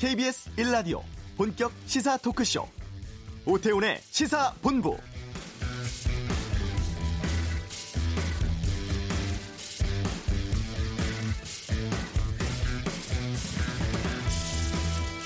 KBS 0.00 0.48
1라디오 0.56 1.02
본격 1.36 1.70
시사 1.84 2.16
토크쇼 2.16 2.66
오태훈의 3.44 4.00
시사본부 4.10 4.96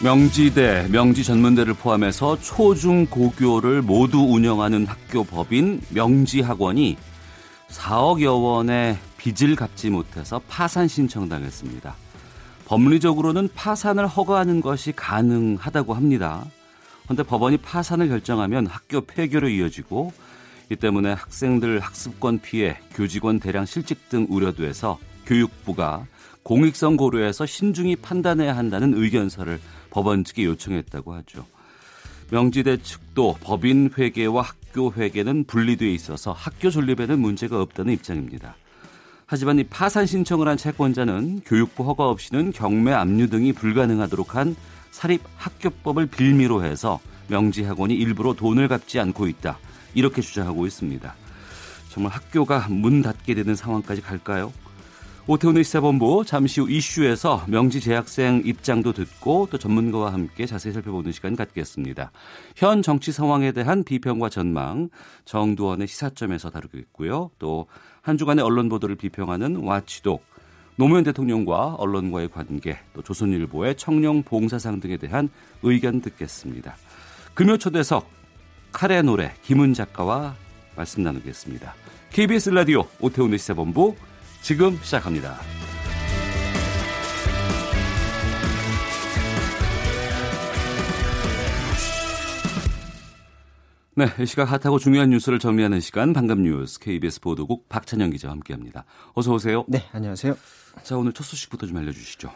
명지대, 0.02 0.88
명지전문대를 0.90 1.74
포함해서 1.74 2.40
초중 2.40 3.06
고교를 3.06 3.80
모두 3.80 4.18
운영하는 4.18 4.86
학교 4.86 5.22
법인 5.22 5.82
명지학원이 5.90 6.96
4억여 7.68 8.42
원의 8.42 8.98
빚을 9.18 9.54
갚지 9.54 9.90
못해서 9.90 10.40
파산 10.48 10.88
신청당했습니다. 10.88 12.03
법리적으로는 12.74 13.50
파산을 13.54 14.08
허가하는 14.08 14.60
것이 14.60 14.90
가능하다고 14.90 15.94
합니다. 15.94 16.44
그런데 17.04 17.22
법원이 17.22 17.58
파산을 17.58 18.08
결정하면 18.08 18.66
학교 18.66 19.00
폐교로 19.00 19.48
이어지고 19.48 20.12
이 20.72 20.74
때문에 20.74 21.12
학생들 21.12 21.78
학습권 21.78 22.40
피해, 22.40 22.76
교직원 22.94 23.38
대량 23.38 23.64
실직 23.64 24.08
등 24.08 24.26
우려도 24.28 24.64
해서 24.64 24.98
교육부가 25.24 26.06
공익성 26.42 26.96
고려해서 26.96 27.46
신중히 27.46 27.94
판단해야 27.94 28.56
한다는 28.56 28.94
의견서를 28.94 29.60
법원 29.90 30.24
측에 30.24 30.44
요청했다고 30.44 31.14
하죠. 31.14 31.46
명지대 32.32 32.78
측도 32.78 33.36
법인 33.40 33.90
회계와 33.96 34.42
학교 34.42 34.92
회계는 34.92 35.44
분리돼 35.44 35.92
있어서 35.92 36.32
학교 36.32 36.70
존립에는 36.70 37.20
문제가 37.20 37.62
없다는 37.62 37.92
입장입니다. 37.92 38.56
하지만 39.26 39.58
이 39.58 39.64
파산 39.64 40.06
신청을 40.06 40.48
한 40.48 40.56
채권자는 40.56 41.40
교육부 41.46 41.84
허가 41.84 42.08
없이는 42.08 42.52
경매 42.52 42.92
압류 42.92 43.28
등이 43.28 43.52
불가능하도록 43.54 44.34
한 44.36 44.54
사립 44.90 45.22
학교법을 45.36 46.06
빌미로 46.06 46.62
해서 46.62 47.00
명지학원이 47.28 47.94
일부러 47.94 48.34
돈을 48.34 48.68
갚지 48.68 49.00
않고 49.00 49.26
있다. 49.26 49.58
이렇게 49.94 50.20
주장하고 50.20 50.66
있습니다. 50.66 51.14
정말 51.88 52.12
학교가 52.12 52.66
문 52.68 53.02
닫게 53.02 53.34
되는 53.34 53.54
상황까지 53.54 54.02
갈까요? 54.02 54.52
오태훈의 55.26 55.64
시사본부 55.64 56.24
잠시 56.26 56.60
후 56.60 56.70
이슈에서 56.70 57.44
명지 57.48 57.80
재학생 57.80 58.42
입장도 58.44 58.92
듣고 58.92 59.48
또 59.50 59.56
전문가와 59.56 60.12
함께 60.12 60.44
자세히 60.44 60.74
살펴보는 60.74 61.12
시간 61.12 61.34
갖겠습니다. 61.34 62.12
현 62.56 62.82
정치 62.82 63.10
상황에 63.10 63.52
대한 63.52 63.84
비평과 63.84 64.28
전망 64.28 64.90
정두원의 65.24 65.86
시사점에서 65.86 66.50
다루겠고요. 66.50 67.30
또 67.38 67.66
한 68.04 68.18
주간의 68.18 68.44
언론 68.44 68.68
보도를 68.68 68.96
비평하는 68.96 69.56
와치독 69.56 70.22
노무현 70.76 71.04
대통령과 71.04 71.76
언론과의 71.76 72.28
관계 72.28 72.78
또 72.92 73.00
조선일보의 73.00 73.76
청룡 73.76 74.24
봉사상 74.24 74.78
등에 74.80 74.98
대한 74.98 75.30
의견 75.62 76.02
듣겠습니다. 76.02 76.76
금요 77.32 77.56
초대석 77.56 78.06
칼의 78.72 79.04
노래 79.04 79.32
김은 79.42 79.72
작가와 79.72 80.34
말씀 80.76 81.02
나누겠습니다. 81.02 81.74
KBS 82.10 82.50
라디오 82.50 82.84
오태훈의 83.00 83.38
시사본부 83.38 83.96
지금 84.44 84.76
시작합니다. 84.82 85.38
네, 93.96 94.04
이 94.20 94.26
시각 94.26 94.52
핫하고 94.52 94.78
중요한 94.78 95.08
뉴스를 95.08 95.38
정리하는 95.38 95.80
시간 95.80 96.12
방금 96.12 96.42
뉴스 96.42 96.78
KBS 96.78 97.22
보도국 97.22 97.70
박찬영 97.70 98.10
기자와 98.10 98.32
함께합니다. 98.32 98.84
어서 99.14 99.32
오세요. 99.32 99.64
네, 99.66 99.82
안녕하세요. 99.92 100.36
자, 100.82 100.98
오늘 100.98 101.14
첫 101.14 101.24
소식부터 101.24 101.66
좀 101.66 101.78
알려주시죠. 101.78 102.30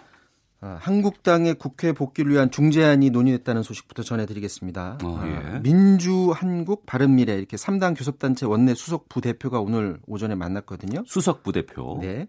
아, 0.61 0.77
한국당의 0.81 1.55
국회 1.55 1.93
복귀를 1.93 2.33
위한 2.33 2.51
중재안이 2.51 3.11
논의됐다는 3.11 3.63
소식부터 3.63 4.03
전해드리겠습니다. 4.03 4.99
어, 5.05 5.25
예. 5.27 5.37
아, 5.37 5.61
민주, 5.61 6.33
한국, 6.35 6.85
바른미래 6.85 7.35
이렇게 7.37 7.57
3당 7.57 7.97
교섭단체 7.97 8.47
원내 8.47 8.75
수석 8.75 9.09
부대표가 9.09 9.61
오늘 9.61 9.99
오전에 10.07 10.35
만났거든요. 10.35 11.05
수석 11.07 11.45
부대표. 11.45 11.99
네. 12.03 12.27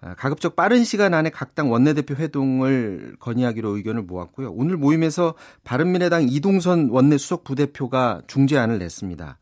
아, 0.00 0.14
가급적 0.14 0.56
빠른 0.56 0.84
시간 0.84 1.12
안에 1.12 1.30
각 1.30 1.54
당 1.54 1.70
원내대표 1.72 2.14
회동을 2.14 3.16
건의하기로 3.18 3.76
의견을 3.76 4.02
모았고요. 4.02 4.52
오늘 4.52 4.76
모임에서 4.76 5.34
바른미래당 5.64 6.28
이동선 6.30 6.88
원내 6.90 7.18
수석 7.18 7.42
부대표가 7.42 8.22
중재안을 8.28 8.78
냈습니다. 8.78 9.38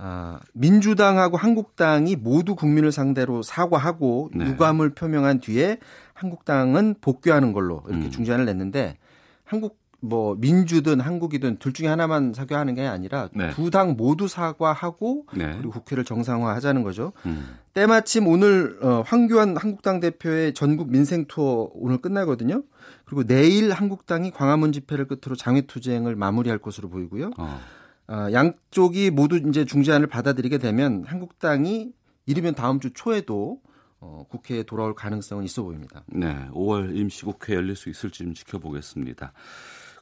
아, 0.00 0.38
민주당하고 0.52 1.36
한국당이 1.36 2.14
모두 2.14 2.54
국민을 2.54 2.92
상대로 2.92 3.42
사과하고 3.42 4.30
네. 4.34 4.46
유감을 4.46 4.90
표명한 4.90 5.40
뒤에 5.40 5.78
한국당은 6.18 6.96
복귀하는 7.00 7.52
걸로 7.52 7.82
이렇게 7.88 8.06
음. 8.06 8.10
중재안을 8.10 8.44
냈는데 8.44 8.96
한국 9.44 9.78
뭐 10.00 10.36
민주든 10.36 11.00
한국이든 11.00 11.58
둘 11.58 11.72
중에 11.72 11.88
하나만 11.88 12.32
사과하는 12.32 12.74
게 12.74 12.86
아니라 12.86 13.28
네. 13.34 13.50
두당 13.50 13.96
모두 13.96 14.28
사과하고 14.28 15.26
네. 15.34 15.54
그리고 15.56 15.72
국회를 15.72 16.04
정상화하자는 16.04 16.82
거죠. 16.84 17.12
음. 17.26 17.56
때마침 17.74 18.28
오늘 18.28 18.78
어, 18.82 19.02
황교안 19.04 19.56
한국당 19.56 19.98
대표의 20.00 20.54
전국 20.54 20.90
민생 20.90 21.26
투어 21.26 21.70
오늘 21.74 21.98
끝나거든요. 21.98 22.62
그리고 23.04 23.24
내일 23.24 23.72
한국당이 23.72 24.30
광화문 24.30 24.72
집회를 24.72 25.06
끝으로 25.06 25.34
장외 25.36 25.62
투쟁을 25.62 26.14
마무리할 26.14 26.58
것으로 26.58 26.88
보이고요. 26.88 27.32
어. 27.36 27.60
어, 28.08 28.28
양쪽이 28.32 29.10
모두 29.10 29.36
이제 29.48 29.64
중재안을 29.64 30.06
받아들이게 30.06 30.58
되면 30.58 31.04
한국당이 31.06 31.92
이르면 32.26 32.54
다음 32.54 32.78
주 32.78 32.92
초에도 32.92 33.60
어, 34.00 34.24
국회에 34.28 34.62
돌아올 34.62 34.94
가능성은 34.94 35.44
있어 35.44 35.62
보입니다. 35.62 36.02
네, 36.06 36.48
5월 36.52 36.96
임시국회 36.96 37.54
열릴 37.54 37.74
수 37.76 37.88
있을지 37.90 38.24
좀 38.24 38.34
지켜보겠습니다. 38.34 39.32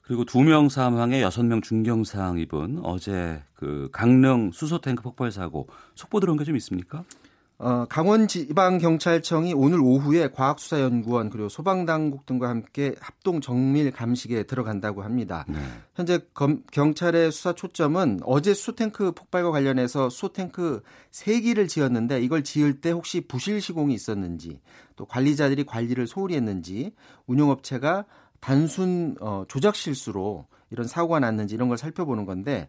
그리고 0.02 0.24
두 0.24 0.42
명 0.42 0.68
사망에 0.68 1.20
여섯 1.22 1.42
명 1.44 1.60
중경상 1.60 2.38
입은 2.38 2.80
어제 2.84 3.42
그 3.54 3.88
강릉 3.92 4.52
수소 4.52 4.80
탱크 4.80 5.02
폭발 5.02 5.32
사고 5.32 5.68
속보 5.94 6.20
들어온 6.20 6.38
게 6.38 6.44
좀 6.44 6.56
있습니까? 6.56 7.04
어, 7.58 7.86
강원지방경찰청이 7.88 9.54
오늘 9.54 9.80
오후에 9.80 10.28
과학수사연구원 10.28 11.30
그리고 11.30 11.48
소방당국 11.48 12.26
등과 12.26 12.50
함께 12.50 12.94
합동 13.00 13.40
정밀 13.40 13.90
감식에 13.90 14.42
들어간다고 14.42 15.02
합니다. 15.02 15.46
네. 15.48 15.58
현재 15.94 16.20
검, 16.34 16.62
경찰의 16.70 17.32
수사 17.32 17.54
초점은 17.54 18.20
어제 18.24 18.52
수소탱크 18.52 19.12
폭발과 19.12 19.52
관련해서 19.52 20.10
수소탱크 20.10 20.82
3기를 21.12 21.66
지었는데 21.66 22.20
이걸 22.20 22.44
지을 22.44 22.82
때 22.82 22.90
혹시 22.90 23.22
부실 23.22 23.62
시공이 23.62 23.94
있었는지 23.94 24.60
또 24.96 25.06
관리자들이 25.06 25.64
관리를 25.64 26.06
소홀히 26.06 26.34
했는지 26.34 26.92
운영업체가 27.26 28.04
단순 28.40 29.16
어, 29.20 29.44
조작 29.48 29.76
실수로 29.76 30.46
이런 30.70 30.86
사고가 30.86 31.20
났는지 31.20 31.54
이런 31.54 31.68
걸 31.68 31.78
살펴보는 31.78 32.26
건데 32.26 32.68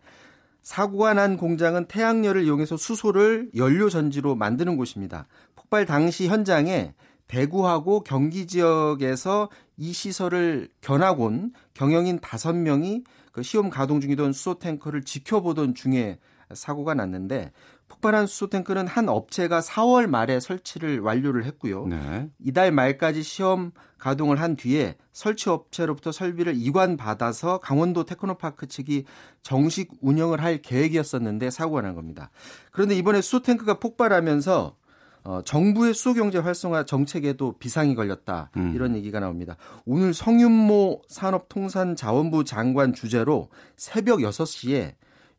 사고가 0.67 1.13
난 1.13 1.37
공장은 1.37 1.85
태양열을 1.85 2.43
이용해서 2.43 2.75
수소를 2.75 3.51
연료 3.55 3.89
전지로 3.89 4.35
만드는 4.35 4.75
곳입니다. 4.75 5.25
폭발 5.55 5.85
당시 5.85 6.27
현장에 6.27 6.93
대구하고 7.29 8.01
경기 8.01 8.45
지역에서 8.47 9.49
이 9.77 9.93
시설을 9.93 10.67
견학 10.81 11.21
온 11.21 11.53
경영인 11.73 12.19
5명이 12.19 13.05
그 13.31 13.43
시험 13.43 13.69
가동 13.69 14.01
중이던 14.01 14.33
수소 14.33 14.59
탱커를 14.59 15.03
지켜보던 15.03 15.73
중에 15.73 16.19
사고가 16.53 16.93
났는데 16.95 17.53
폭발한 17.87 18.27
수소 18.27 18.49
탱크는 18.49 18.87
한 18.87 19.09
업체가 19.09 19.61
4월 19.61 20.07
말에 20.07 20.39
설치를 20.39 20.99
완료를 20.99 21.45
했고요. 21.45 21.87
네. 21.87 22.29
이달 22.39 22.71
말까지 22.71 23.23
시험 23.23 23.71
가동을 23.97 24.39
한 24.39 24.55
뒤에 24.55 24.97
설치 25.13 25.49
업체로부터 25.49 26.11
설비를 26.11 26.53
이관 26.55 26.97
받아서 26.97 27.59
강원도 27.59 28.03
테크노파크 28.03 28.67
측이 28.67 29.05
정식 29.41 29.91
운영을 30.01 30.41
할 30.41 30.61
계획이었었는데 30.61 31.49
사고가 31.49 31.81
난 31.81 31.95
겁니다. 31.95 32.29
그런데 32.71 32.95
이번에 32.95 33.21
수소 33.21 33.41
탱크가 33.41 33.75
폭발하면서 33.79 34.75
어, 35.23 35.41
정부의 35.43 35.93
수소 35.93 36.13
경제 36.13 36.37
활성화 36.37 36.85
정책에도 36.85 37.57
비상이 37.57 37.95
걸렸다. 37.95 38.49
음. 38.55 38.71
이런 38.73 38.95
얘기가 38.95 39.19
나옵니다. 39.19 39.57
오늘 39.85 40.13
성윤모 40.13 41.01
산업통상자원부 41.09 42.45
장관 42.45 42.93
주재로 42.93 43.49
새벽 43.75 44.19
6시에 44.19 44.93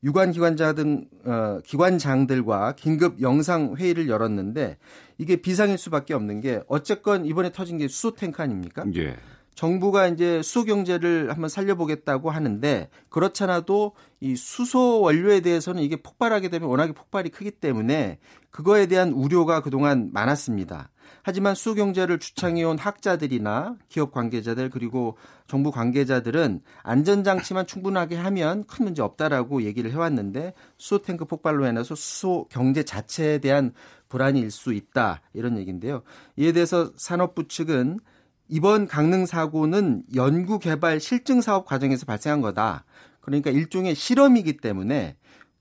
유관 0.05 0.31
기관자 0.33 0.73
등 0.73 1.06
어, 1.25 1.59
기관장들과 1.65 2.77
긴급 2.77 3.21
영상 3.21 3.75
회의를 3.77 4.09
열었는데 4.09 4.79
이게 5.19 5.37
비상일 5.37 5.79
수밖에 5.79 6.15
없는 6.15 6.41
게 6.41 6.62
어쨌건 6.69 7.27
이번에 7.27 7.50
터진 7.50 7.79
게 7.79 7.89
수소 7.89 8.15
탱크 8.15 8.43
아닙니까? 8.43 8.85
예. 8.95 9.17
정부가 9.59 10.06
이제 10.06 10.41
수소 10.41 10.67
경제를 10.67 11.31
한번 11.31 11.49
살려보겠다고 11.49 12.31
하는데 12.31 12.89
그렇잖아도 13.09 13.93
이 14.21 14.37
수소 14.37 15.00
원료에 15.00 15.41
대해서는 15.41 15.83
이게 15.83 15.97
폭발하게 15.97 16.49
되면 16.49 16.69
워낙에 16.69 16.93
폭발이 16.93 17.31
크기 17.31 17.51
때문에 17.51 18.21
그거에 18.51 18.87
대한 18.87 19.11
우려가 19.11 19.61
그동안 19.61 20.11
많았습니다. 20.12 20.91
하지만 21.22 21.55
수소 21.55 21.75
경제를 21.75 22.19
주창해온 22.19 22.78
학자들이나 22.78 23.76
기업 23.88 24.12
관계자들 24.12 24.70
그리고 24.70 25.16
정부 25.46 25.70
관계자들은 25.70 26.60
안전장치만 26.82 27.66
충분하게 27.66 28.16
하면 28.16 28.64
큰 28.66 28.84
문제 28.87 29.02
없다라고 29.02 29.62
얘기를 29.62 29.90
해왔는데 29.93 30.52
수소 30.76 31.02
탱크 31.02 31.25
폭발로 31.25 31.66
인해서 31.66 31.94
수소 31.94 32.46
경제 32.50 32.82
자체에 32.82 33.38
대한 33.38 33.72
불안일 34.08 34.50
수 34.50 34.72
있다 34.72 35.20
이런 35.34 35.58
얘기인데요. 35.58 36.02
이에 36.37 36.52
대해서 36.52 36.93
산업부 36.96 37.49
측은 37.49 38.00
이번 38.49 38.87
강릉 38.87 39.26
사고는 39.26 40.05
연구 40.14 40.58
개발 40.58 41.00
실증 41.00 41.43
사업 41.43 41.66
과정에서 41.66 42.06
발생한 42.06 42.40
거다. 42.40 42.84
그러니까 43.20 43.50
일종의 43.50 43.94
실험이기 43.94 44.56
때문에 44.56 45.18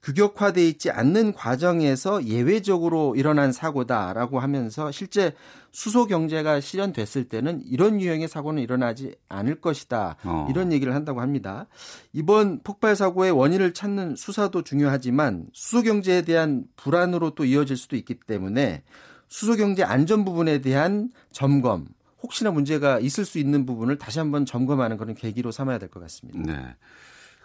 규격화돼 0.08 0.66
있지 0.70 0.90
않는 0.90 1.34
과정에서 1.34 2.24
예외적으로 2.24 3.16
일어난 3.18 3.52
사고다라고 3.52 4.40
하면서 4.40 4.90
실제 4.90 5.34
수소 5.72 6.06
경제가 6.08 6.62
실현됐을 6.62 7.26
때는 7.26 7.62
이런 7.66 8.00
유형의 8.00 8.30
사고는 8.30 8.64
일어나지 8.64 9.16
않을 9.28 9.60
것이다. 9.60 10.16
어. 10.24 10.48
이런 10.50 10.72
얘기를 10.72 10.96
한다고 10.96 11.20
합니다. 11.20 11.68
이번 12.14 12.62
폭발 12.64 12.96
사고의 12.96 13.32
원인을 13.32 13.74
찾는 13.74 14.16
수사도 14.16 14.62
중요하지만 14.64 15.46
수소 15.52 15.84
경제에 15.84 16.22
대한 16.22 16.64
불안으로 16.78 17.32
또 17.32 17.44
이어질 17.44 17.76
수도 17.76 17.98
있기 17.98 18.16
때문에 18.16 18.84
수소 19.28 19.58
경제 19.58 19.84
안전 19.84 20.24
부분에 20.24 20.62
대한 20.62 21.10
점검 21.34 21.86
혹시나 22.24 22.50
문제가 22.52 23.00
있을 23.00 23.26
수 23.26 23.40
있는 23.40 23.66
부분을 23.66 23.98
다시 23.98 24.20
한번 24.20 24.46
점검하는 24.46 24.96
그런 24.96 25.16
계기로 25.16 25.52
삼아야 25.52 25.80
될 25.80 25.90
것 25.90 26.00
같습니다. 26.00 26.40
네. 26.40 26.76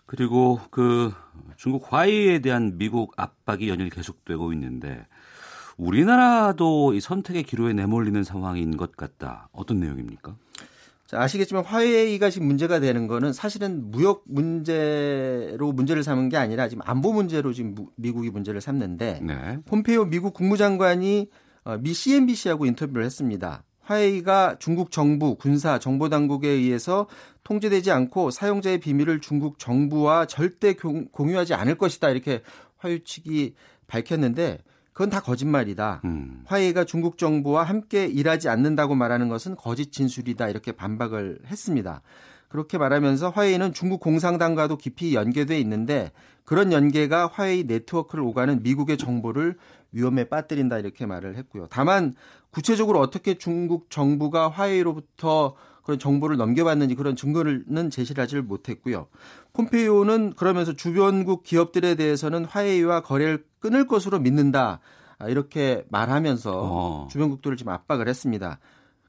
그리고 0.07 0.61
그 0.71 1.13
중국 1.57 1.93
화해에 1.93 2.41
대한 2.41 2.77
미국 2.79 3.13
압박이 3.17 3.69
연일 3.69 3.91
계속되고 3.91 4.53
있는데 4.53 5.07
우리나라도 5.77 6.95
이 6.95 7.01
선택의 7.01 7.45
기로에 7.45 7.73
내몰리는 7.73 8.23
상황인 8.25 8.77
것 8.77 8.97
같다. 8.97 9.49
어떤 9.53 9.81
내용입니까? 9.81 10.37
자, 11.07 11.21
아시겠지만 11.21 11.65
화해가 11.65 12.31
지금 12.31 12.47
문제가 12.47 12.81
되는 12.81 13.07
거는 13.07 13.33
사실은 13.33 13.91
무역 13.91 14.23
문제로 14.27 15.73
문제를 15.73 16.03
삼은 16.03 16.31
게 16.31 16.39
아니라 16.39 16.69
지금 16.69 16.83
안보 16.87 17.13
문제로 17.13 17.53
지금 17.53 17.75
미국이 17.97 18.31
문제를 18.31 18.61
삼는데 18.61 19.21
네. 19.23 19.59
폼페이오 19.67 20.07
미국 20.07 20.33
국무장관이 20.33 21.29
어, 21.65 21.77
미 21.79 21.93
CNBC하고 21.93 22.67
인터뷰를 22.67 23.05
했습니다. 23.05 23.63
화웨이가 23.93 24.57
중국 24.59 24.91
정부, 24.91 25.35
군사, 25.35 25.79
정보 25.79 26.09
당국에 26.09 26.49
의해서 26.49 27.07
통제되지 27.45 27.91
않고 27.91 28.31
사용자의 28.31 28.79
비밀을 28.79 29.21
중국 29.21 29.59
정부와 29.59 30.27
절대 30.27 30.75
공유하지 30.75 31.55
않을 31.55 31.77
것이다. 31.77 32.09
이렇게 32.11 32.43
화웨이 32.79 33.05
측이 33.05 33.55
밝혔는데 33.87 34.59
그건 34.93 35.11
다 35.11 35.21
거짓말이다. 35.21 36.03
음. 36.05 36.43
화웨이가 36.47 36.85
중국 36.85 37.19
정부와 37.19 37.65
함께 37.65 38.07
일하지 38.07 38.49
않는다고 38.49 38.95
말하는 38.95 39.29
것은 39.29 39.57
거짓 39.57 39.93
진술이다. 39.93 40.49
이렇게 40.49 40.73
반박을 40.73 41.41
했습니다. 41.47 42.03
그렇게 42.49 42.77
말하면서 42.77 43.31
화웨이는 43.31 43.73
중국 43.73 44.01
공산당과도 44.01 44.77
깊이 44.77 45.15
연계돼 45.15 45.59
있는데 45.61 46.13
그런 46.45 46.73
연계가 46.73 47.27
화웨이 47.27 47.65
네트워크를 47.65 48.23
오가는 48.25 48.63
미국의 48.63 48.99
정보를 48.99 49.57
위험에 49.93 50.25
빠뜨린다 50.25 50.79
이렇게 50.79 51.07
말을 51.07 51.37
했고요. 51.37 51.67
다만 51.71 52.15
구체적으로 52.53 53.01
어떻게 53.01 53.35
중국 53.39 53.91
정부가 53.91 54.49
화웨이로부터 54.49 55.55
그런 55.83 55.99
정보를 55.99 56.37
넘겨받는지 56.37 56.95
그런 56.95 57.17
증거는 57.17 57.91
제시를 57.91 58.23
하지를 58.23 58.43
못했고요. 58.43 59.09
폼페이오는 59.55 60.35
그러면서 60.35 60.75
주변국 60.75 61.43
기업들에 61.43 61.97
대해서는 61.97 62.45
화웨이와 62.45 63.01
거래를 63.01 63.45
끊을 63.59 63.87
것으로 63.87 64.21
믿는다. 64.21 64.81
아, 65.19 65.29
이렇게 65.29 65.85
말하면서 65.89 66.53
어. 66.55 67.09
주변국들을 67.11 67.57
지금 67.57 67.73
압박을 67.73 68.09
했습니다. 68.09 68.59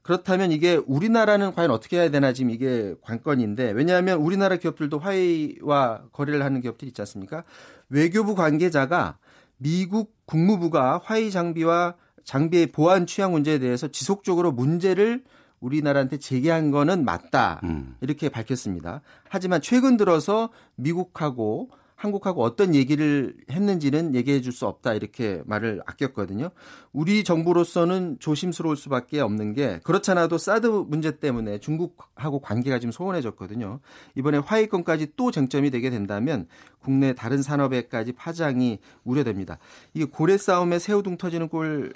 그렇다면 0.02 0.52
이게 0.52 0.76
우리나라는 0.86 1.54
과연 1.54 1.70
어떻게 1.70 1.96
해야 1.98 2.10
되나 2.10 2.32
지금 2.32 2.50
이게 2.50 2.94
관건인데 3.02 3.70
왜냐하면 3.70 4.18
우리나라 4.18 4.56
기업들도 4.56 4.98
화웨이와 4.98 6.02
거래를 6.12 6.44
하는 6.44 6.60
기업들이 6.60 6.88
있지 6.88 7.00
않습니까? 7.02 7.44
외교부 7.88 8.34
관계자가 8.34 9.16
미국 9.56 10.14
국무부가 10.26 11.00
화웨이 11.02 11.30
장비와 11.30 11.94
장비의 12.24 12.68
보안 12.68 13.06
취향 13.06 13.32
문제에 13.32 13.58
대해서 13.58 13.88
지속적으로 13.88 14.52
문제를 14.52 15.22
우리나라한테 15.60 16.18
제기한 16.18 16.70
거는 16.70 17.04
맞다. 17.04 17.60
음. 17.64 17.96
이렇게 18.00 18.28
밝혔습니다. 18.28 19.00
하지만 19.28 19.62
최근 19.62 19.96
들어서 19.96 20.50
미국하고 20.76 21.70
한국하고 22.04 22.42
어떤 22.42 22.74
얘기를 22.74 23.34
했는지는 23.50 24.14
얘기해 24.14 24.40
줄 24.40 24.54
수 24.54 24.66
없다 24.68 24.94
이렇게 24.94 25.42
말을 25.46 25.82
아꼈거든요. 25.84 26.50
우리 26.92 27.24
정부로서는 27.24 28.18
조심스러울 28.20 28.76
수밖에 28.76 29.18
없는 29.18 29.52
게 29.52 29.80
그렇잖아도 29.82 30.38
사드 30.38 30.66
문제 30.86 31.18
때문에 31.18 31.58
중국하고 31.58 32.38
관계가 32.38 32.78
지금 32.78 32.92
소원해졌거든요. 32.92 33.80
이번에 34.14 34.38
화해권까지 34.38 35.14
또 35.16 35.32
쟁점이 35.32 35.70
되게 35.72 35.90
된다면 35.90 36.46
국내 36.78 37.14
다른 37.14 37.42
산업에까지 37.42 38.12
파장이 38.12 38.78
우려됩니다. 39.02 39.58
이게 39.92 40.04
고래 40.04 40.36
싸움에 40.36 40.78
새우등 40.78 41.16
터지는 41.16 41.48
꼴 41.48 41.92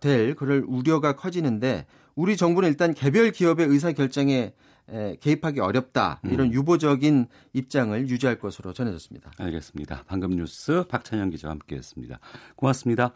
될 0.00 0.34
그럴 0.34 0.64
우려가 0.66 1.14
커지는데 1.14 1.86
우리 2.14 2.36
정부는 2.36 2.68
일단 2.68 2.94
개별 2.94 3.30
기업의 3.30 3.66
의사 3.66 3.92
결정에 3.92 4.52
개입하기 5.20 5.60
어렵다 5.60 6.20
이런 6.24 6.48
음. 6.48 6.52
유보적인 6.52 7.26
입장을 7.52 8.08
유지할 8.08 8.38
것으로 8.38 8.72
전해졌습니다. 8.72 9.32
알겠습니다. 9.36 10.04
방금 10.06 10.30
뉴스 10.30 10.84
박찬영 10.88 11.30
기자와 11.30 11.52
함께했습니다. 11.52 12.18
고맙습니다. 12.56 13.12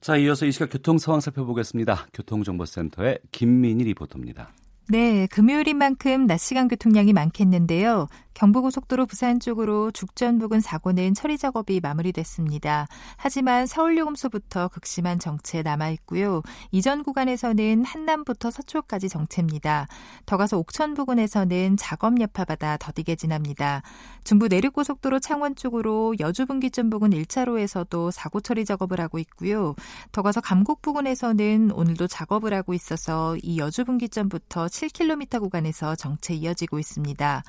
자, 0.00 0.16
이어서 0.16 0.46
이 0.46 0.52
시각 0.52 0.70
교통 0.70 0.98
상황 0.98 1.20
살펴보겠습니다. 1.20 2.06
교통정보센터의 2.12 3.18
김민희 3.32 3.84
리포터입니다. 3.84 4.52
네, 4.90 5.26
금요일인 5.26 5.76
만큼 5.76 6.26
낮 6.26 6.38
시간 6.38 6.66
교통량이 6.66 7.12
많겠는데요. 7.12 8.08
경부고속도로 8.38 9.06
부산 9.06 9.40
쪽으로 9.40 9.90
죽전 9.90 10.38
부근 10.38 10.60
사고는 10.60 11.12
처리 11.14 11.36
작업이 11.36 11.80
마무리됐습니다. 11.80 12.86
하지만 13.16 13.66
서울요금소부터 13.66 14.68
극심한 14.68 15.18
정체 15.18 15.62
남아 15.62 15.88
있고요. 15.90 16.42
이전 16.70 17.02
구간에서는 17.02 17.84
한남부터 17.84 18.52
서초까지 18.52 19.08
정체입니다. 19.08 19.88
더 20.24 20.36
가서 20.36 20.56
옥천 20.56 20.94
부근에서는 20.94 21.76
작업 21.76 22.20
여파받아 22.20 22.76
더디게 22.76 23.16
지납니다. 23.16 23.82
중부 24.22 24.46
내륙고속도로 24.46 25.18
창원 25.18 25.56
쪽으로 25.56 26.14
여주분기점 26.20 26.90
부근 26.90 27.10
1차로에서도 27.10 28.12
사고 28.12 28.40
처리 28.40 28.64
작업을 28.64 29.00
하고 29.00 29.18
있고요. 29.18 29.74
더 30.12 30.22
가서 30.22 30.40
감곡 30.40 30.80
부근에서는 30.80 31.72
오늘도 31.72 32.06
작업을 32.06 32.54
하고 32.54 32.72
있어서 32.72 33.36
이 33.42 33.58
여주분기점부터 33.58 34.68
7km 34.78 35.40
구간에서 35.40 35.96
정체 35.96 36.34
이어지고 36.34 36.78
있습니다. 36.78 37.42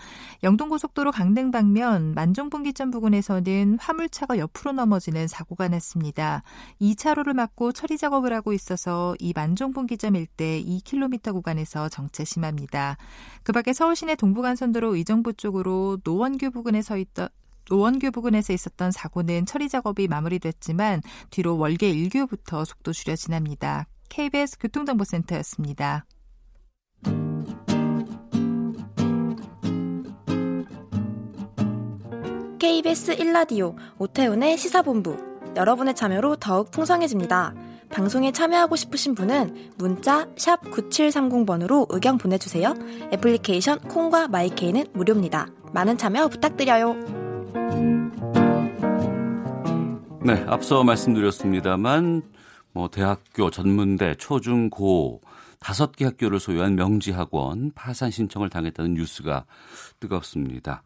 영동 0.43 0.69
고속도로 0.69 1.11
강릉 1.11 1.51
방면 1.51 2.13
만종분기점 2.15 2.89
부근에서는 2.91 3.77
화물차가 3.79 4.39
옆으로 4.39 4.71
넘어지는 4.71 5.27
사고가 5.27 5.67
났습니다. 5.67 6.41
2차로를 6.81 7.33
막고 7.33 7.71
처리 7.71 7.97
작업을 7.97 8.33
하고 8.33 8.53
있어서 8.53 9.15
이 9.19 9.33
만종분기점 9.35 10.15
일대 10.15 10.61
2km 10.63 11.33
구간에서 11.33 11.89
정체 11.89 12.25
심합니다. 12.25 12.97
그 13.43 13.51
밖에 13.51 13.73
서울 13.73 13.95
시내 13.95 14.15
동부간선도로 14.15 14.95
의정부 14.95 15.33
쪽으로 15.33 15.99
노원교 16.03 16.49
부근에 16.51 16.81
서 16.81 16.97
있던 16.97 17.29
노원교 17.69 18.09
부근에서 18.09 18.53
있었던 18.53 18.91
사고는 18.91 19.45
처리 19.45 19.69
작업이 19.69 20.07
마무리됐지만 20.07 21.01
뒤로 21.29 21.57
월계 21.57 21.93
1교부터 21.93 22.65
속도 22.65 22.91
줄여 22.91 23.15
지납니다. 23.15 23.85
KBS 24.09 24.57
교통정보센터였습니다. 24.57 26.05
KBS 32.59 33.17
1라디오 33.17 33.75
오태훈의 33.97 34.57
시사본부 34.57 35.17
여러분의 35.55 35.95
참여로 35.95 36.35
더욱 36.35 36.71
풍성해집니다. 36.71 37.53
방송에 37.89 38.31
참여하고 38.31 38.75
싶으신 38.75 39.15
분은 39.15 39.71
문자 39.77 40.27
9730번으로 40.35 41.87
의견 41.89 42.17
보내주세요. 42.17 42.73
애플리케이션 43.11 43.79
콩과 43.79 44.27
마이케이는 44.27 44.85
무료입니다. 44.93 45.47
많은 45.73 45.97
참여 45.97 46.27
부탁드려요. 46.27 46.95
네, 50.21 50.43
앞서 50.47 50.83
말씀드렸습니다만 50.83 52.21
뭐 52.71 52.89
대학교, 52.89 53.49
전문대, 53.49 54.15
초중, 54.15 54.69
고 54.69 55.21
다섯 55.59 55.91
개 55.95 56.05
학교를 56.05 56.39
소유한 56.39 56.75
명지학원 56.75 57.71
파산 57.75 58.11
신청을 58.11 58.49
당했다는 58.49 58.93
뉴스가 58.93 59.45
뜨겁습니다. 59.99 60.83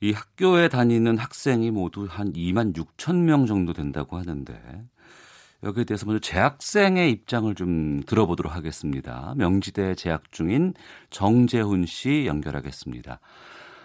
이 0.00 0.12
학교에 0.12 0.68
다니는 0.68 1.16
학생이 1.16 1.70
모두 1.70 2.06
한 2.08 2.32
2만 2.32 2.74
6천 2.76 3.16
명 3.16 3.46
정도 3.46 3.72
된다고 3.72 4.18
하는데 4.18 4.54
여기에 5.62 5.84
대해서 5.84 6.04
먼저 6.04 6.20
재학생의 6.20 7.10
입장을 7.10 7.54
좀 7.54 8.02
들어보도록 8.04 8.54
하겠습니다. 8.54 9.32
명지대 9.36 9.94
재학 9.94 10.30
중인 10.30 10.74
정재훈 11.10 11.86
씨 11.86 12.26
연결하겠습니다. 12.26 13.18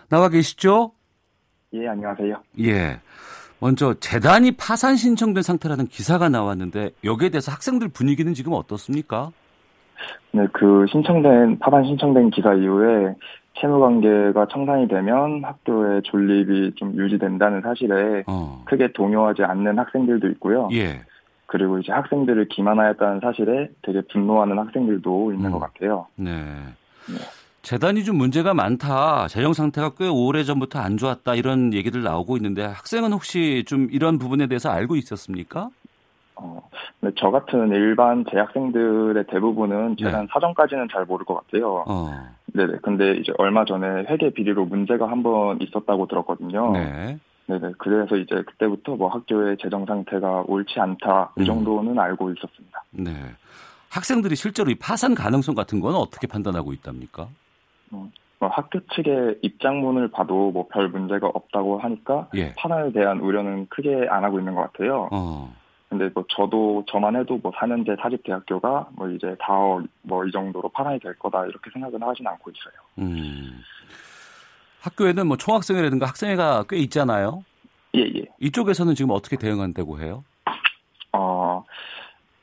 나와 0.09 0.27
계시죠? 0.29 0.91
예, 1.73 1.87
안녕하세요. 1.87 2.43
예. 2.61 2.99
먼저 3.59 3.93
재단이 3.99 4.53
파산 4.53 4.97
신청된 4.97 5.43
상태라는 5.43 5.87
기사가 5.87 6.29
나왔는데 6.29 6.91
여기에 7.03 7.29
대해서 7.29 7.51
학생들 7.51 7.89
분위기는 7.89 8.33
지금 8.33 8.53
어떻습니까? 8.53 9.31
네, 10.31 10.47
그 10.53 10.85
신청된 10.91 11.59
파산 11.59 11.85
신청된 11.85 12.29
기사 12.29 12.53
이후에 12.53 13.15
채무 13.59 13.79
관계가 13.79 14.47
청산이 14.47 14.87
되면 14.87 15.43
학교의 15.43 16.01
존립이 16.03 16.75
좀 16.75 16.95
유지된다는 16.95 17.61
사실에 17.61 18.23
어. 18.27 18.63
크게 18.65 18.91
동요하지 18.93 19.43
않는 19.43 19.77
학생들도 19.77 20.27
있고요. 20.29 20.69
예. 20.71 21.01
그리고 21.47 21.79
이제 21.79 21.91
학생들을 21.91 22.47
기만하였다는 22.49 23.21
사실에 23.21 23.69
되게 23.81 24.01
분노하는 24.11 24.57
학생들도 24.59 25.33
있는 25.33 25.47
음. 25.47 25.51
것 25.51 25.59
같아요. 25.59 26.05
네. 26.15 26.31
네. 26.31 27.17
재단이 27.61 28.03
좀 28.03 28.17
문제가 28.17 28.53
많다. 28.53 29.27
재정 29.27 29.53
상태가 29.53 29.91
꽤 29.97 30.07
오래 30.07 30.43
전부터 30.43 30.79
안 30.79 30.97
좋았다. 30.97 31.35
이런 31.35 31.73
얘기들 31.73 32.03
나오고 32.03 32.37
있는데 32.37 32.63
학생은 32.63 33.11
혹시 33.11 33.63
좀 33.67 33.89
이런 33.91 34.17
부분에 34.17 34.47
대해서 34.47 34.69
알고 34.69 34.95
있었습니까? 34.95 35.69
어, 36.41 36.69
근데 36.99 37.13
저 37.19 37.31
같은 37.31 37.69
일반 37.69 38.23
재학생들의 38.31 39.25
대부분은 39.27 39.97
재단 39.97 40.21
네. 40.21 40.27
사정까지는 40.31 40.87
잘 40.91 41.05
모를 41.05 41.25
것 41.25 41.35
같아요. 41.35 41.83
어. 41.87 42.11
네네. 42.53 42.77
근데 42.81 43.13
이제 43.17 43.31
얼마 43.37 43.65
전에 43.65 44.05
회계 44.09 44.29
비리로 44.31 44.65
문제가 44.65 45.09
한 45.09 45.21
번 45.23 45.61
있었다고 45.61 46.07
들었거든요. 46.07 46.71
네. 46.71 47.17
네네. 47.47 47.73
그래서 47.77 48.15
이제 48.15 48.35
그때부터 48.47 48.95
뭐 48.95 49.09
학교의 49.09 49.57
재정 49.61 49.85
상태가 49.85 50.43
옳지 50.47 50.79
않다 50.79 51.31
이 51.37 51.41
음. 51.41 51.45
정도는 51.45 51.91
음. 51.93 51.99
알고 51.99 52.31
있었습니다. 52.31 52.83
네. 52.91 53.11
학생들이 53.89 54.35
실제로 54.35 54.69
이 54.69 54.75
파산 54.75 55.15
가능성 55.15 55.55
같은 55.55 55.79
건 55.81 55.95
어떻게 55.95 56.27
판단하고 56.27 56.73
있답니까? 56.73 57.27
어, 57.91 58.07
뭐 58.39 58.49
학교 58.49 58.79
측의 58.93 59.39
입장문을 59.41 60.09
봐도 60.11 60.51
뭐 60.51 60.67
별 60.69 60.87
문제가 60.89 61.27
없다고 61.27 61.79
하니까 61.79 62.27
예. 62.35 62.53
파산에 62.55 62.91
대한 62.91 63.19
우려는 63.19 63.65
크게 63.69 64.07
안 64.09 64.23
하고 64.23 64.37
있는 64.39 64.53
것 64.55 64.61
같아요. 64.71 65.09
어. 65.11 65.51
근데 65.89 66.09
뭐 66.13 66.23
저도 66.29 66.85
저만 66.87 67.15
해도 67.15 67.39
뭐 67.41 67.51
4년제 67.51 67.99
사립 67.99 68.23
대학교가 68.23 68.89
뭐 68.93 69.09
이제 69.09 69.35
4억 69.41 69.87
뭐이 70.03 70.31
정도로 70.31 70.69
파산이 70.69 70.99
될 70.99 71.17
거다 71.17 71.45
이렇게 71.47 71.71
생각은 71.71 72.01
하진 72.03 72.27
않고 72.27 72.51
있어요. 72.51 72.73
음. 72.99 73.61
학교에는 74.81 75.27
뭐 75.27 75.35
총학생회라든가 75.35 76.05
학생회가 76.05 76.65
꽤 76.69 76.77
있잖아요. 76.77 77.43
예, 77.95 78.01
예. 78.01 78.25
이쪽에서는 78.39 78.93
지금 78.93 79.11
어떻게 79.11 79.35
대응한다고 79.35 79.99
해요? 79.99 80.23
어, 81.11 81.65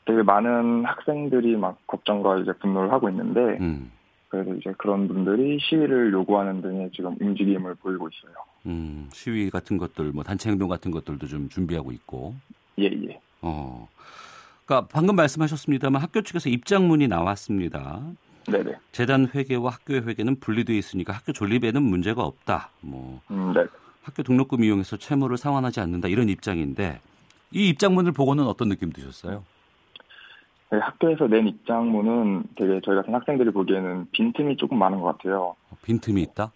되게 0.05 0.23
많은 0.23 0.85
학생들이 0.85 1.57
막 1.57 1.79
걱정과 1.87 2.39
이제 2.39 2.53
분노를 2.61 2.93
하고 2.93 3.09
있는데, 3.09 3.41
음. 3.61 3.93
그래서 4.29 4.53
이제 4.55 4.73
그런 4.77 5.07
분들이 5.07 5.59
시위를 5.61 6.13
요구하는 6.13 6.61
등의 6.61 6.91
지금 6.93 7.17
움직임을 7.21 7.77
보이고 7.77 8.09
있어요. 8.09 8.35
음, 8.67 9.09
시위 9.13 9.51
같은 9.51 9.79
것들, 9.79 10.11
뭐 10.13 10.25
단체 10.25 10.51
행동 10.51 10.69
같은 10.69 10.91
것들도 10.91 11.27
좀 11.27 11.49
준비하고 11.49 11.93
있고. 11.93 12.35
예, 12.79 12.87
예. 12.87 13.21
어. 13.47 13.89
그러니까 14.65 14.89
방금 14.93 15.17
말씀하셨습니다만 15.17 16.03
학교 16.03 16.23
측에서 16.23 16.49
입장문이 16.49 17.09
나왔습니다. 17.09 18.03
네네. 18.47 18.77
재단 18.93 19.29
회계와 19.33 19.71
학교의 19.71 20.07
회계는 20.07 20.41
분리되어 20.41 20.77
있으니까 20.77 21.13
학교 21.13 21.33
존립에는 21.33 21.83
문제가 21.83 22.23
없다. 22.23 22.71
뭐 22.81 23.21
음, 23.31 23.53
네. 23.55 23.65
학교 24.03 24.23
등록금 24.23 24.63
이용해서 24.63 24.97
채무를 24.97 25.37
상환하지 25.37 25.81
않는다 25.81 26.09
이런 26.09 26.29
입장인데 26.29 27.01
이 27.53 27.69
입장문을 27.69 28.13
보고는 28.13 28.45
어떤 28.45 28.69
느낌 28.69 28.93
드셨어요? 28.93 29.45
네, 30.71 30.79
학교에서 30.79 31.27
낸 31.29 31.47
입장문은 31.47 32.45
되게 32.57 32.81
저희 32.85 32.97
같은 32.97 33.15
학생들이 33.15 33.51
보기에는 33.51 34.09
빈틈이 34.11 34.57
조금 34.57 34.79
많은 34.79 35.01
것 35.01 35.17
같아요. 35.17 35.55
빈틈이 35.83 36.23
있다? 36.23 36.51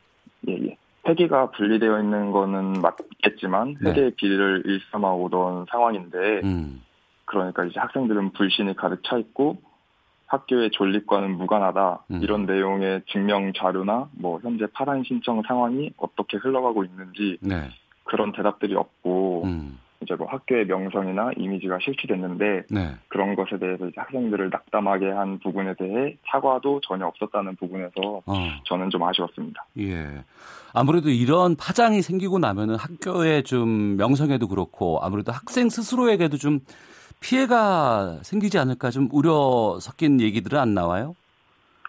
예, 0.48 0.52
예. 0.54 0.76
회계가 1.10 1.50
분리되어 1.50 2.00
있는 2.00 2.30
거는 2.30 2.80
맞겠지만 2.80 3.76
네. 3.80 3.90
회계 3.90 4.10
비리를 4.10 4.62
일삼아 4.64 5.12
오던 5.12 5.66
상황인데 5.70 6.40
음. 6.44 6.82
그러니까 7.24 7.64
이제 7.64 7.78
학생들은 7.78 8.32
불신이 8.32 8.74
가득 8.76 9.02
차 9.04 9.18
있고 9.18 9.58
학교의 10.26 10.70
존립과는 10.70 11.36
무관하다 11.36 12.04
음. 12.12 12.20
이런 12.22 12.46
내용의 12.46 13.02
증명 13.08 13.52
자료나 13.52 14.08
뭐 14.12 14.38
현재 14.42 14.66
파산 14.72 15.02
신청 15.04 15.42
상황이 15.46 15.92
어떻게 15.96 16.36
흘러가고 16.36 16.84
있는지 16.84 17.38
네. 17.40 17.68
그런 18.04 18.32
대답들이 18.32 18.74
없고 18.76 19.42
음. 19.44 19.78
이제 20.02 20.14
뭐 20.14 20.26
학교의 20.28 20.66
명성이나 20.66 21.32
이미지가 21.36 21.78
실추됐는데 21.82 22.64
네. 22.70 22.94
그런 23.08 23.34
것에 23.34 23.58
대해서 23.58 23.86
이제 23.86 24.00
학생들을 24.00 24.48
낙담하게 24.50 25.10
한 25.10 25.38
부분에 25.40 25.74
대해 25.74 26.16
사과도 26.30 26.80
전혀 26.82 27.06
없었다는 27.06 27.56
부분에서 27.56 28.22
어. 28.24 28.34
저는 28.64 28.88
좀 28.90 29.02
아쉬웠습니다. 29.02 29.66
예. 29.78 30.24
아무래도 30.72 31.10
이런 31.10 31.54
파장이 31.54 32.00
생기고 32.00 32.38
나면은 32.38 32.76
학교의 32.76 33.42
좀 33.42 33.96
명성에도 33.96 34.48
그렇고 34.48 35.00
아무래도 35.02 35.32
학생 35.32 35.68
스스로에게도 35.68 36.38
좀 36.38 36.60
피해가 37.20 38.20
생기지 38.22 38.58
않을까 38.58 38.90
좀 38.90 39.08
우려 39.12 39.78
섞인 39.80 40.20
얘기들은 40.20 40.58
안 40.58 40.72
나와요? 40.72 41.14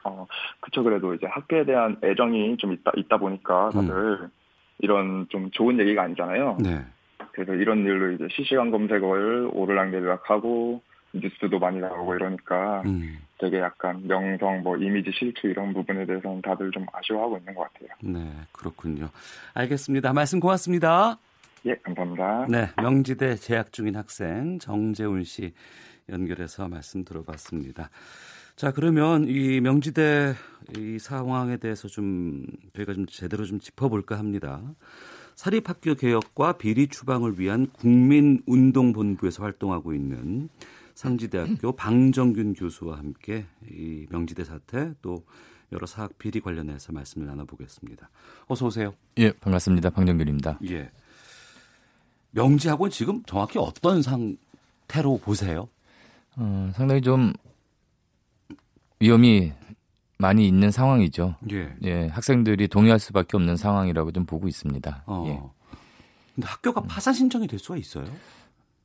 어, 0.04 0.28
그쵸. 0.60 0.84
그래도 0.84 1.14
이제 1.14 1.28
학교에 1.28 1.64
대한 1.64 1.96
애정이 2.04 2.58
좀 2.58 2.74
있다, 2.74 2.92
있다 2.98 3.18
보니까 3.18 3.70
다들 3.70 3.94
음. 4.22 4.32
이런 4.80 5.28
좀 5.30 5.50
좋은 5.52 5.80
얘기가 5.80 6.04
아니잖아요. 6.04 6.58
네. 6.60 6.84
그래서 7.34 7.54
이런 7.54 7.80
일로 7.80 8.12
이제 8.12 8.28
실시간 8.32 8.72
검색어를 8.72 9.50
오르락내리락하고 9.54 10.82
뉴스도 11.14 11.60
많이 11.60 11.80
나오고 11.80 12.16
이러니까 12.16 12.84
음. 12.86 13.20
되게 13.38 13.60
약간 13.60 14.06
명성, 14.08 14.62
뭐 14.62 14.78
이미지 14.78 15.12
실추 15.14 15.48
이런 15.48 15.74
부분에 15.74 16.06
대해서는 16.06 16.42
다들 16.42 16.72
좀 16.72 16.86
아쉬워하고 16.94 17.38
있는 17.38 17.56
것 17.56 17.68
같아요. 17.74 17.90
네, 18.02 18.32
그렇군요. 18.52 19.10
알겠습니다. 19.54 20.14
말씀 20.14 20.40
고맙습니다. 20.40 21.18
예, 21.66 21.76
감사합니다. 21.84 22.48
네, 22.50 22.70
명지대 22.82 23.36
재학 23.36 23.72
중인 23.72 23.96
학생 23.96 24.60
정재훈 24.60 25.24
씨 25.24 25.54
연결해서 26.10 26.68
말씀 26.68 27.04
들어봤습니다. 27.04 27.90
자, 28.56 28.72
그러면 28.72 29.26
이 29.28 29.60
명지대 29.60 30.34
이 30.78 31.00
상황에 31.00 31.58
대해서 31.58 31.88
좀 31.88 32.46
저희가 32.76 32.94
좀 32.94 33.06
제대로 33.08 33.44
좀 33.44 33.60
짚어볼까 33.60 34.18
합니다. 34.18 34.62
사립학교 35.36 35.96
개혁과 35.96 36.54
비리 36.54 36.88
추방을 36.88 37.40
위한 37.40 37.68
국민운동본부에서 37.74 39.44
활동하고 39.44 39.94
있는 39.94 40.50
상지대학교 40.96 41.74
방정균 41.76 42.54
교수와 42.54 42.98
함께 42.98 43.46
이 43.70 44.06
명지대 44.10 44.44
사태 44.44 44.94
또 45.02 45.26
여러 45.72 45.88
사학 45.88 46.18
비리 46.18 46.42
관련해서 46.42 46.92
말씀을 46.92 47.28
나눠보겠습니다. 47.28 48.10
어서 48.48 48.66
오세요. 48.68 48.94
예, 49.18 49.32
반갑습니다. 49.32 49.90
방정균입니다. 49.92 50.60
예. 50.70 50.92
명지학원 52.32 52.92
지금 52.92 53.24
정확히 53.24 53.58
어떤 53.58 54.02
상태로 54.02 55.20
보세요? 55.24 55.70
어, 56.36 56.72
상당히 56.76 57.02
좀 57.02 57.34
위험이 59.00 59.54
많이 60.22 60.48
있는 60.48 60.72
상황이죠. 60.72 61.36
예. 61.52 61.74
예. 61.84 62.08
학생들이 62.08 62.68
동의할 62.68 63.00
수밖에 63.00 63.36
없는 63.36 63.58
상황이라고 63.58 64.12
좀 64.12 64.26
보고 64.26 64.48
있습니다. 64.48 65.04
어. 65.08 65.26
예. 65.28 65.42
근데 66.36 66.48
학교가 66.48 66.82
파산 66.82 67.14
신청이 67.14 67.48
될 67.48 67.60
수가 67.60 67.78
있어요? 67.78 68.06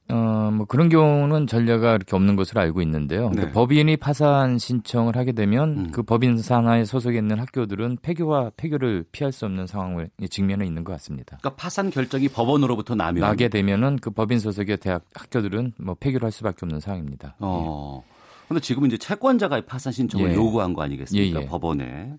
어, 0.09 0.51
뭐 0.53 0.67
그런 0.67 0.89
경우는 0.89 1.47
전례가 1.49 1.97
이렇게 1.97 2.15
없는 2.15 2.37
것으로 2.37 2.61
알고 2.61 2.81
있는데요. 2.83 3.31
네. 3.31 3.51
법인이 3.51 3.97
파산 3.97 4.57
신청을 4.57 5.17
하게 5.17 5.33
되면 5.33 5.79
음. 5.79 5.91
그 5.91 6.03
법인 6.03 6.39
산하에 6.39 6.85
소속해 6.85 7.19
있는 7.19 7.41
학교들은 7.41 7.99
폐교와 8.03 8.53
폐교를 8.57 9.05
피할 9.11 9.33
수 9.33 9.47
없는 9.47 9.67
상황을 9.67 10.09
직면해 10.31 10.65
있는 10.65 10.85
것 10.85 10.93
같습니다. 10.93 11.39
그러니까 11.41 11.57
파산 11.57 11.91
결정이 11.91 12.29
법원으로부터 12.29 12.95
나면 12.95 13.21
나게 13.21 13.49
되면은 13.49 13.99
그 14.01 14.11
법인 14.11 14.39
소속의 14.39 14.77
대학 14.79 15.05
학교들은 15.15 15.73
뭐 15.79 15.97
폐교를 15.99 16.25
할 16.25 16.33
수밖에 16.33 16.59
없는 16.63 16.81
상황입니다. 16.81 17.35
어. 17.41 18.03
예. 18.05 18.16
근데 18.49 18.61
지금 18.61 18.87
이제 18.87 18.97
채권자가 18.97 19.63
파산 19.67 19.93
신청을 19.93 20.31
예. 20.31 20.35
요구한 20.35 20.73
거 20.73 20.83
아니겠습니까? 20.83 21.41
예, 21.41 21.43
예. 21.43 21.47
법원에. 21.47 22.15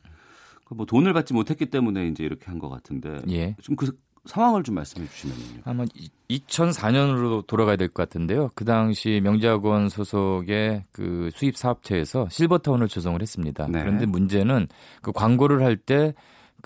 그뭐 0.65 0.85
돈을 0.85 1.13
받지 1.13 1.33
못했기 1.33 1.67
때문에 1.67 2.07
이제 2.07 2.23
이렇게 2.23 2.45
한 2.47 2.59
것 2.59 2.69
같은데. 2.69 3.19
예. 3.29 3.55
지금 3.61 3.75
그 3.77 3.97
상황을 4.25 4.61
좀 4.63 4.75
말씀해 4.75 5.07
주시면요. 5.07 5.61
아마 5.63 5.85
2004년으로 6.29 7.45
돌아가야 7.47 7.75
될 7.77 7.87
것 7.87 7.93
같은데요. 8.03 8.49
그 8.55 8.65
당시 8.65 9.21
명작원 9.23 9.89
소속의 9.89 10.83
그 10.91 11.29
수입 11.33 11.55
사업체에서 11.57 12.27
실버타운을 12.29 12.87
조성을 12.89 13.21
했습니다. 13.21 13.67
네. 13.69 13.79
그런데 13.79 14.05
문제는 14.05 14.67
그 15.01 15.11
광고를 15.13 15.63
할때 15.63 16.13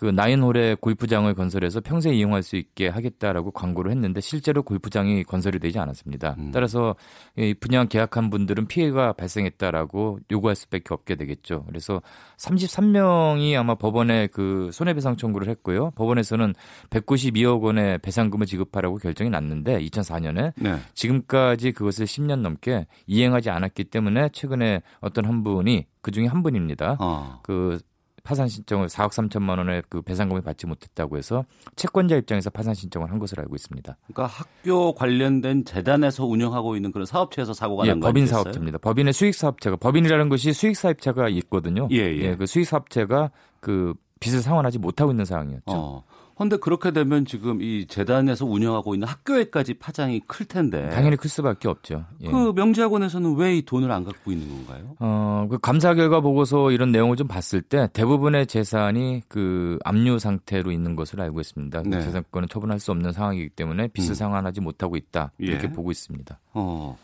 그 0.01 0.07
나인홀의 0.07 0.77
골프장을 0.77 1.31
건설해서 1.35 1.79
평생 1.79 2.15
이용할 2.15 2.41
수 2.41 2.55
있게 2.55 2.87
하겠다라고 2.87 3.51
광고를 3.51 3.91
했는데 3.91 4.19
실제로 4.19 4.63
골프장이 4.63 5.23
건설이 5.23 5.59
되지 5.59 5.77
않았습니다. 5.77 6.37
음. 6.39 6.49
따라서 6.51 6.95
이 7.37 7.53
분양 7.53 7.87
계약한 7.87 8.31
분들은 8.31 8.65
피해가 8.65 9.13
발생했다라고 9.13 10.21
요구할 10.31 10.55
수밖에 10.55 10.85
없게 10.89 11.13
되겠죠. 11.13 11.65
그래서 11.67 12.01
33명이 12.37 13.55
아마 13.55 13.75
법원에 13.75 14.25
그 14.25 14.71
손해배상 14.73 15.17
청구를 15.17 15.47
했고요. 15.49 15.91
법원에서는 15.91 16.55
192억 16.89 17.61
원의 17.61 17.99
배상금을 17.99 18.47
지급하라고 18.47 18.97
결정이 18.97 19.29
났는데 19.29 19.85
2004년에 19.85 20.53
네. 20.55 20.77
지금까지 20.95 21.73
그것을 21.73 22.07
10년 22.07 22.39
넘게 22.39 22.87
이행하지 23.05 23.51
않았기 23.51 23.83
때문에 23.83 24.29
최근에 24.29 24.81
어떤 24.99 25.25
한 25.25 25.43
분이 25.43 25.85
그 26.01 26.09
중에 26.09 26.25
한 26.25 26.41
분입니다. 26.41 26.97
어. 26.99 27.39
그 27.43 27.77
파산 28.23 28.47
신청을 28.47 28.87
4억 28.87 29.09
3천만 29.09 29.57
원의 29.57 29.83
그 29.89 30.01
배상금을 30.01 30.41
받지 30.41 30.67
못했다고 30.67 31.17
해서 31.17 31.45
채권자 31.75 32.15
입장에서 32.17 32.49
파산 32.49 32.73
신청을 32.73 33.11
한 33.11 33.19
것으로 33.19 33.41
알고 33.41 33.55
있습니다. 33.55 33.97
그러니까 34.13 34.25
학교 34.25 34.93
관련된 34.93 35.65
재단에서 35.65 36.25
운영하고 36.25 36.75
있는 36.75 36.91
그런 36.91 37.05
사업체에서 37.05 37.53
사고가 37.53 37.85
난 37.85 37.97
예, 37.97 37.99
법인 37.99 38.27
사업체입니다. 38.27 38.77
법인의 38.79 39.13
수익 39.13 39.35
사업체가 39.35 39.75
법인이라는 39.77 40.29
것이 40.29 40.53
수익 40.53 40.75
사업체가 40.75 41.29
있거든요. 41.29 41.87
예, 41.91 41.97
예. 41.97 42.17
예, 42.17 42.35
그 42.35 42.45
수익 42.45 42.65
사업체가 42.65 43.31
그 43.59 43.93
빚을 44.19 44.41
상환하지 44.41 44.79
못하고 44.79 45.11
있는 45.11 45.25
상황이었죠. 45.25 45.63
어. 45.67 46.03
그런데 46.41 46.57
그렇게 46.57 46.89
되면 46.89 47.23
지금 47.25 47.61
이 47.61 47.85
재단에서 47.85 48.47
운영하고 48.47 48.95
있는 48.95 49.07
학교에까지 49.07 49.75
파장이 49.75 50.21
클 50.25 50.45
텐데 50.47 50.89
당연히 50.89 51.15
클 51.15 51.29
수밖에 51.29 51.67
없죠. 51.67 52.05
예. 52.21 52.31
그 52.31 52.53
명지학원에서는 52.55 53.35
왜 53.35 53.51
이 53.51 53.61
돈을 53.61 53.91
안 53.91 54.03
갖고 54.05 54.31
있는 54.31 54.47
건가요? 54.49 54.95
어, 54.99 55.45
그 55.49 55.59
감사 55.59 55.93
결과 55.93 56.21
보고서 56.21 56.71
이런 56.71 56.91
내용을 56.91 57.17
좀 57.17 57.27
봤을 57.27 57.61
때 57.61 57.89
대부분의 57.93 58.47
재산이 58.47 59.23
그 59.27 59.77
압류 59.83 60.19
상태로 60.19 60.71
있는 60.71 60.95
것으로 60.95 61.21
알고 61.23 61.41
있습니다. 61.41 61.83
그 61.83 61.87
네. 61.89 62.01
재산권은 62.01 62.47
처분할 62.47 62.79
수 62.79 62.91
없는 62.91 63.11
상황이기 63.11 63.49
때문에 63.49 63.89
빚을 63.89 64.11
음. 64.11 64.13
상환하지 64.13 64.61
못하고 64.61 64.95
있다 64.95 65.31
이렇게 65.37 65.67
예. 65.67 65.71
보고 65.71 65.91
있습니다. 65.91 66.39
어. 66.53 66.97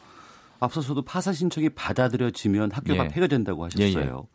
앞서서도 0.59 1.03
파산 1.03 1.33
신청이 1.33 1.69
받아들여지면 1.69 2.71
학교가 2.71 3.03
예. 3.03 3.07
폐교된다고 3.09 3.65
하셨어요. 3.65 4.27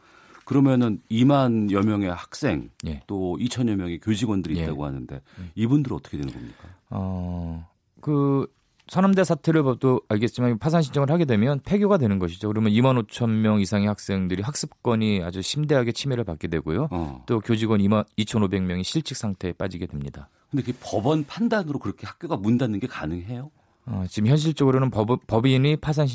그러면은 0.44 1.00
2만여 1.10 1.84
명의 1.84 2.10
학생 2.10 2.70
예. 2.86 3.02
또 3.06 3.36
2천여 3.40 3.76
명의 3.76 3.98
교직원들이 3.98 4.58
예. 4.58 4.64
있다고 4.64 4.84
하는데 4.84 5.20
음. 5.38 5.50
이분들은 5.54 5.96
어떻게 5.96 6.16
되는 6.16 6.32
겁니까? 6.32 6.68
어, 6.90 7.68
그 8.00 8.46
산업대 8.88 9.24
사태를 9.24 9.62
봐도 9.62 10.00
알겠지만 10.08 10.58
파산 10.58 10.82
신청을 10.82 11.10
하게 11.10 11.24
되면 11.24 11.60
폐교가 11.64 11.98
되는 11.98 12.18
것이죠. 12.18 12.48
그러면 12.48 12.72
2만 12.72 13.06
5천 13.06 13.30
명 13.30 13.60
이상의 13.60 13.86
학생들이 13.86 14.42
학습권이 14.42 15.22
아주 15.22 15.40
심대하게 15.40 15.92
침해를 15.92 16.24
받게 16.24 16.48
되고요. 16.48 16.88
어. 16.90 17.22
또 17.26 17.40
교직원 17.40 17.80
2만 17.80 18.04
2,500명이 18.18 18.84
실직 18.84 19.16
상태에 19.16 19.52
빠지게 19.52 19.86
됩니다. 19.86 20.28
근데 20.50 20.64
그 20.64 20.72
법원 20.82 21.24
판단으로 21.24 21.78
그렇게 21.78 22.06
학교가 22.06 22.36
문 22.36 22.58
닫는 22.58 22.80
게 22.80 22.86
가능해요? 22.86 23.50
어, 23.86 24.04
지금 24.08 24.28
현실적으로는 24.28 24.90
법, 24.90 25.26
법인이 25.26 25.76
파산 25.76 26.06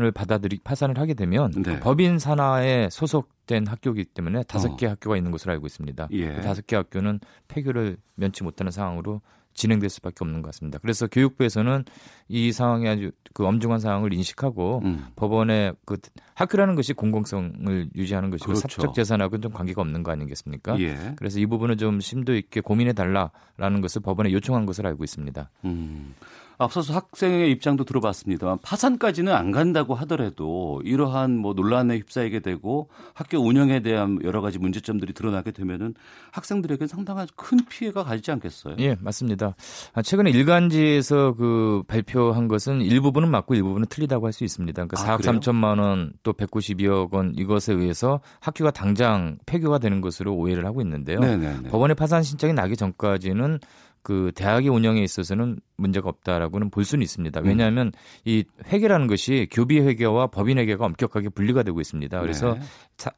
을 0.00 0.12
받아들이 0.12 0.58
파산을 0.62 0.98
하게 0.98 1.14
되면 1.14 1.50
네. 1.50 1.62
그 1.62 1.80
법인 1.80 2.18
산하에 2.18 2.88
소속된 2.90 3.66
학교이기 3.66 4.04
때문에 4.04 4.42
다섯 4.44 4.76
개 4.76 4.86
어. 4.86 4.90
학교가 4.90 5.16
있는 5.16 5.32
것으로 5.32 5.52
알고 5.52 5.66
있습니다. 5.66 6.08
예. 6.12 6.34
그 6.34 6.40
다섯 6.42 6.66
개 6.66 6.76
학교는 6.76 7.20
폐교를 7.48 7.96
면치 8.14 8.44
못하는 8.44 8.70
상황으로 8.70 9.20
진행될 9.58 9.90
수밖에 9.90 10.16
없는 10.20 10.40
것 10.40 10.48
같습니다. 10.48 10.78
그래서 10.78 11.08
교육부에서는 11.08 11.84
이 12.28 12.52
상황이 12.52 12.88
아주 12.88 13.10
그 13.34 13.44
엄중한 13.44 13.80
상황을 13.80 14.12
인식하고 14.12 14.82
음. 14.84 15.06
법원의 15.16 15.74
그 15.84 15.96
학교라는 16.34 16.76
것이 16.76 16.92
공공성을 16.92 17.90
유지하는 17.96 18.30
것이고 18.30 18.46
그렇죠. 18.46 18.68
사적 18.68 18.94
재산하고는 18.94 19.42
좀 19.42 19.52
관계가 19.52 19.82
없는 19.82 20.04
거 20.04 20.12
아니겠습니까? 20.12 20.78
예. 20.78 21.12
그래서 21.16 21.40
이 21.40 21.46
부분은 21.46 21.76
좀 21.76 22.00
심도 22.00 22.36
있게 22.36 22.60
고민해 22.60 22.92
달라라는 22.92 23.80
것을 23.80 24.00
법원에 24.00 24.32
요청한 24.32 24.64
것으로 24.64 24.88
알고 24.90 25.02
있습니다. 25.02 25.50
음. 25.64 26.14
앞서서 26.58 26.92
학생의 26.94 27.50
입장도 27.52 27.84
들어봤습니다만 27.84 28.58
파산까지는 28.62 29.32
안 29.32 29.52
간다고 29.52 29.94
하더라도 29.94 30.80
이러한 30.84 31.36
뭐 31.36 31.54
논란에 31.54 31.98
휩싸이게 31.98 32.40
되고 32.40 32.88
학교 33.14 33.38
운영에 33.38 33.80
대한 33.80 34.18
여러 34.24 34.40
가지 34.40 34.58
문제점들이 34.58 35.12
드러나게 35.12 35.52
되면은 35.52 35.94
학생들에게 36.32 36.86
상당한 36.88 37.26
큰 37.36 37.58
피해가 37.68 38.02
가지 38.04 38.30
않겠어요? 38.32 38.74
예, 38.80 38.96
맞습니다. 39.00 39.54
아, 39.94 40.02
최근에 40.02 40.30
일간지에서 40.30 41.34
그 41.34 41.82
발표한 41.86 42.48
것은 42.48 42.82
일부분은 42.82 43.30
맞고 43.30 43.54
일부분은 43.54 43.86
틀리다고 43.88 44.26
할 44.26 44.32
수 44.32 44.44
있습니다. 44.44 44.84
그러니까 44.86 45.00
아, 45.00 45.16
4억 45.16 45.22
그래요? 45.22 45.40
3천만 45.40 45.78
원 45.80 46.12
또 46.22 46.32
192억 46.32 47.12
원 47.12 47.32
이것에 47.36 47.72
의해서 47.72 48.20
학교가 48.40 48.70
당장 48.72 49.36
폐교가 49.46 49.78
되는 49.78 50.00
것으로 50.00 50.34
오해를 50.34 50.66
하고 50.66 50.80
있는데요. 50.82 51.20
네네네. 51.20 51.68
법원의 51.70 51.94
파산 51.96 52.22
신청이 52.22 52.52
나기 52.52 52.76
전까지는 52.76 53.58
그 54.02 54.32
대학의 54.34 54.68
운영에 54.68 55.02
있어서는 55.02 55.58
문제가 55.76 56.08
없다라고는 56.08 56.70
볼 56.70 56.84
수는 56.84 57.02
있습니다. 57.02 57.40
왜냐하면 57.40 57.88
음. 57.88 57.92
이 58.24 58.44
회계라는 58.66 59.06
것이 59.06 59.48
교비 59.50 59.80
회계와 59.80 60.28
법인 60.28 60.58
회계가 60.58 60.84
엄격하게 60.84 61.30
분리가 61.30 61.62
되고 61.62 61.80
있습니다. 61.80 62.20
그래서 62.20 62.54
네. 62.54 62.60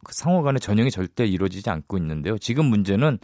그 0.05 0.15
상호 0.15 0.43
간의 0.43 0.61
전형이 0.61 0.91
절대 0.91 1.27
이루어지지 1.27 1.71
않고 1.71 1.99
있는데요. 1.99 2.39
지금 2.39 2.67
문제는 2.67 3.19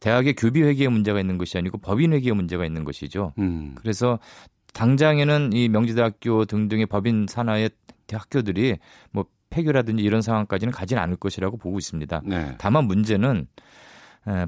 대학의 0.00 0.34
교비 0.34 0.62
회계에 0.62 0.88
문제가 0.88 1.20
있는 1.20 1.38
것이 1.38 1.56
아니고 1.58 1.78
법인 1.78 2.12
회계에 2.12 2.32
문제가 2.32 2.64
있는 2.66 2.84
것이죠. 2.84 3.32
음. 3.38 3.74
그래서 3.76 4.18
당장에는 4.72 5.52
이 5.52 5.68
명지대학교 5.68 6.44
등등의 6.46 6.86
법인 6.86 7.26
산하의 7.28 7.70
학교들이 8.10 8.78
뭐 9.10 9.24
폐교라든지 9.50 10.02
이런 10.02 10.22
상황까지는 10.22 10.72
가지는 10.72 11.02
않을 11.02 11.16
것이라고 11.16 11.56
보고 11.58 11.78
있습니다. 11.78 12.22
네. 12.24 12.54
다만 12.58 12.86
문제는 12.86 13.46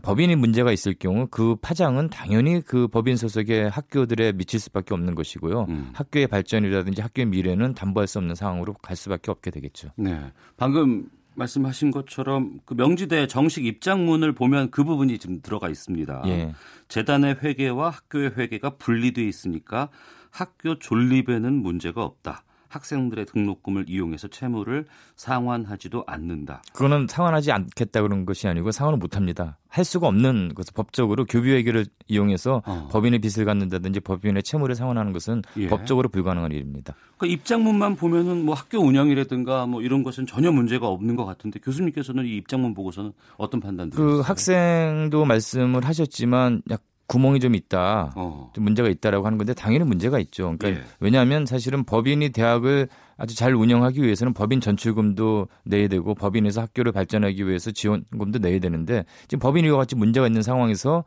법인이 0.02 0.36
문제가 0.36 0.72
있을 0.72 0.94
경우 0.94 1.26
그 1.30 1.56
파장은 1.56 2.08
당연히 2.08 2.60
그 2.60 2.86
법인 2.86 3.16
소속의 3.16 3.70
학교들에 3.70 4.32
미칠 4.32 4.60
수밖에 4.60 4.94
없는 4.94 5.14
것이고요. 5.14 5.66
음. 5.68 5.90
학교의 5.92 6.28
발전이라든지 6.28 7.02
학교의 7.02 7.26
미래는 7.26 7.74
담보할 7.74 8.06
수 8.06 8.18
없는 8.18 8.34
상황으로 8.34 8.74
갈 8.74 8.96
수밖에 8.96 9.30
없게 9.30 9.50
되겠죠. 9.50 9.88
네. 9.96 10.32
방금 10.56 11.08
말씀하신 11.36 11.90
것처럼 11.90 12.60
그 12.64 12.74
명지대 12.74 13.26
정식 13.26 13.66
입장문을 13.66 14.32
보면 14.32 14.70
그 14.70 14.84
부분이 14.84 15.18
지금 15.18 15.40
들어가 15.42 15.68
있습니다. 15.68 16.22
예. 16.26 16.54
재단의 16.88 17.38
회계와 17.42 17.90
학교의 17.90 18.32
회계가 18.36 18.76
분리돼 18.76 19.24
있으니까 19.24 19.88
학교 20.30 20.78
존립에는 20.78 21.52
문제가 21.52 22.04
없다. 22.04 22.44
학생들의 22.74 23.26
등록금을 23.26 23.86
이용해서 23.88 24.28
채무를 24.28 24.86
상환하지도 25.16 26.04
않는다. 26.06 26.62
그거는 26.72 27.06
상환하지 27.08 27.52
않겠다 27.52 28.02
그런 28.02 28.26
것이 28.26 28.48
아니고 28.48 28.72
상환을 28.72 28.98
못 28.98 29.16
합니다. 29.16 29.58
할 29.68 29.84
수가 29.84 30.06
없는 30.08 30.54
것은 30.54 30.72
법적으로 30.74 31.24
교비회계를 31.24 31.86
이용해서 32.06 32.62
어. 32.64 32.88
법인의 32.92 33.20
빚을 33.20 33.44
갖는다든지 33.44 34.00
법인의 34.00 34.42
채무를 34.42 34.74
상환하는 34.74 35.12
것은 35.12 35.42
예. 35.56 35.68
법적으로 35.68 36.08
불가능한 36.08 36.52
일입니다. 36.52 36.94
그러니까 37.16 37.40
입장문만 37.40 37.96
보면은 37.96 38.44
뭐 38.44 38.54
학교 38.54 38.78
운영이라든가 38.78 39.66
뭐 39.66 39.82
이런 39.82 40.02
것은 40.02 40.26
전혀 40.26 40.52
문제가 40.52 40.88
없는 40.88 41.16
것 41.16 41.24
같은데 41.24 41.58
교수님께서는 41.60 42.26
이 42.26 42.36
입장문 42.36 42.74
보고서는 42.74 43.12
어떤 43.36 43.60
판단? 43.60 43.90
그 43.90 44.20
학생도 44.20 45.24
말씀을 45.24 45.84
하셨지만 45.84 46.62
약 46.70 46.82
구멍이 47.06 47.40
좀 47.40 47.54
있다, 47.54 48.12
어. 48.16 48.50
좀 48.54 48.64
문제가 48.64 48.88
있다라고 48.88 49.26
하는 49.26 49.36
건데 49.38 49.52
당연히 49.54 49.84
문제가 49.84 50.18
있죠. 50.20 50.54
그러니까 50.58 50.70
예. 50.70 50.84
왜냐하면 51.00 51.44
사실은 51.46 51.84
법인이 51.84 52.30
대학을 52.30 52.88
아주 53.16 53.36
잘 53.36 53.54
운영하기 53.54 54.02
위해서는 54.02 54.32
법인 54.32 54.60
전출금도 54.60 55.48
내야 55.64 55.88
되고 55.88 56.14
법인에서 56.14 56.62
학교를 56.62 56.92
발전하기 56.92 57.46
위해서 57.46 57.70
지원금도 57.70 58.38
내야 58.38 58.58
되는데 58.58 59.04
지금 59.28 59.38
법인이 59.40 59.68
와 59.70 59.78
같이 59.78 59.96
문제가 59.96 60.26
있는 60.26 60.42
상황에서 60.42 61.04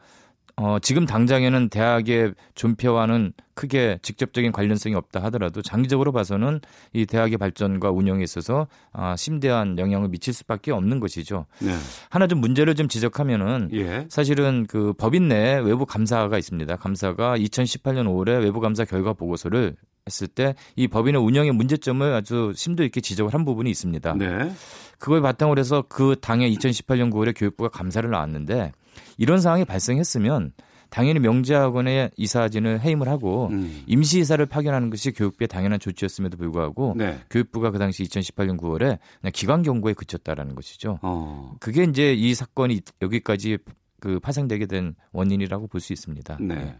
어, 0.60 0.80
지금 0.80 1.06
당장에는 1.06 1.70
대학의 1.70 2.34
존폐와는 2.56 3.34
크게 3.54 4.00
직접적인 4.02 4.52
관련성이 4.52 4.96
없다 4.96 5.22
하더라도 5.26 5.62
장기적으로 5.62 6.12
봐서는 6.12 6.62
이 6.94 7.06
대학의 7.06 7.38
발전과 7.38 7.92
운영에 7.92 8.24
있어서 8.24 8.68
아, 8.92 9.16
심대한 9.16 9.78
영향을 9.78 10.10
미칠 10.10 10.34
수밖에 10.34 10.72
없는 10.72 11.00
것이죠. 11.00 11.46
네. 11.60 11.76
하나 12.10 12.28
좀 12.28 12.40
문제를 12.40 12.76
좀 12.76 12.88
지적하면은 12.88 13.70
예. 13.74 14.08
사실은 14.10 14.66
그 14.68 14.94
법인 14.94 15.28
내 15.28 15.60
외부 15.60 15.86
감사가 15.86 16.38
있습니다. 16.38 16.76
감사가 16.76 17.38
2018년 17.38 18.06
5월에 18.08 18.44
외부 18.44 18.60
감사 18.60 18.84
결과 18.84 19.14
보고서를 19.14 19.76
했을 20.08 20.28
때 20.28 20.56
이 20.76 20.88
법인의 20.88 21.22
운영의 21.22 21.52
문제점을 21.52 22.14
아주 22.14 22.54
심도 22.56 22.84
있게 22.84 23.02
지적을 23.02 23.34
한 23.34 23.46
부분이 23.46 23.70
있습니다. 23.70 24.14
네. 24.14 24.52
그걸 25.00 25.22
바탕으로 25.22 25.60
해서 25.60 25.84
그 25.88 26.16
당해 26.22 26.50
2018년 26.52 27.12
9월에 27.12 27.34
교육부가 27.36 27.70
감사를 27.70 28.10
나왔는데 28.10 28.72
이런 29.18 29.40
상황이 29.42 29.66
발생했으면 29.66 30.54
당연히 30.90 31.20
명지학원에 31.20 32.12
이사진을 32.16 32.82
해임을 32.82 33.10
하고 33.10 33.48
음. 33.52 33.84
임시이사를 33.88 34.46
파견하는 34.46 34.90
것이 34.90 35.12
교육부의 35.12 35.48
당연한 35.50 35.80
조치였음에도 35.80 36.38
불구하고 36.38 36.94
네. 36.98 37.20
교육부가 37.30 37.72
그 37.72 37.80
당시 37.80 38.04
2018년 38.04 38.58
9월에 38.58 38.98
그냥 39.20 39.32
기관 39.34 39.64
경고에 39.64 39.94
그쳤다라는 39.94 40.56
것이죠. 40.56 41.00
어. 41.02 41.56
그게 41.60 41.84
이제 41.84 42.14
이 42.14 42.34
사건이 42.34 42.82
여기까지 43.02 43.58
그 44.00 44.20
파생되게 44.20 44.66
된 44.68 44.96
원인이라고 45.12 45.68
볼 45.68 45.82
수 45.82 45.92
있습니다. 45.92 46.38
네. 46.40 46.56
네. 46.56 46.76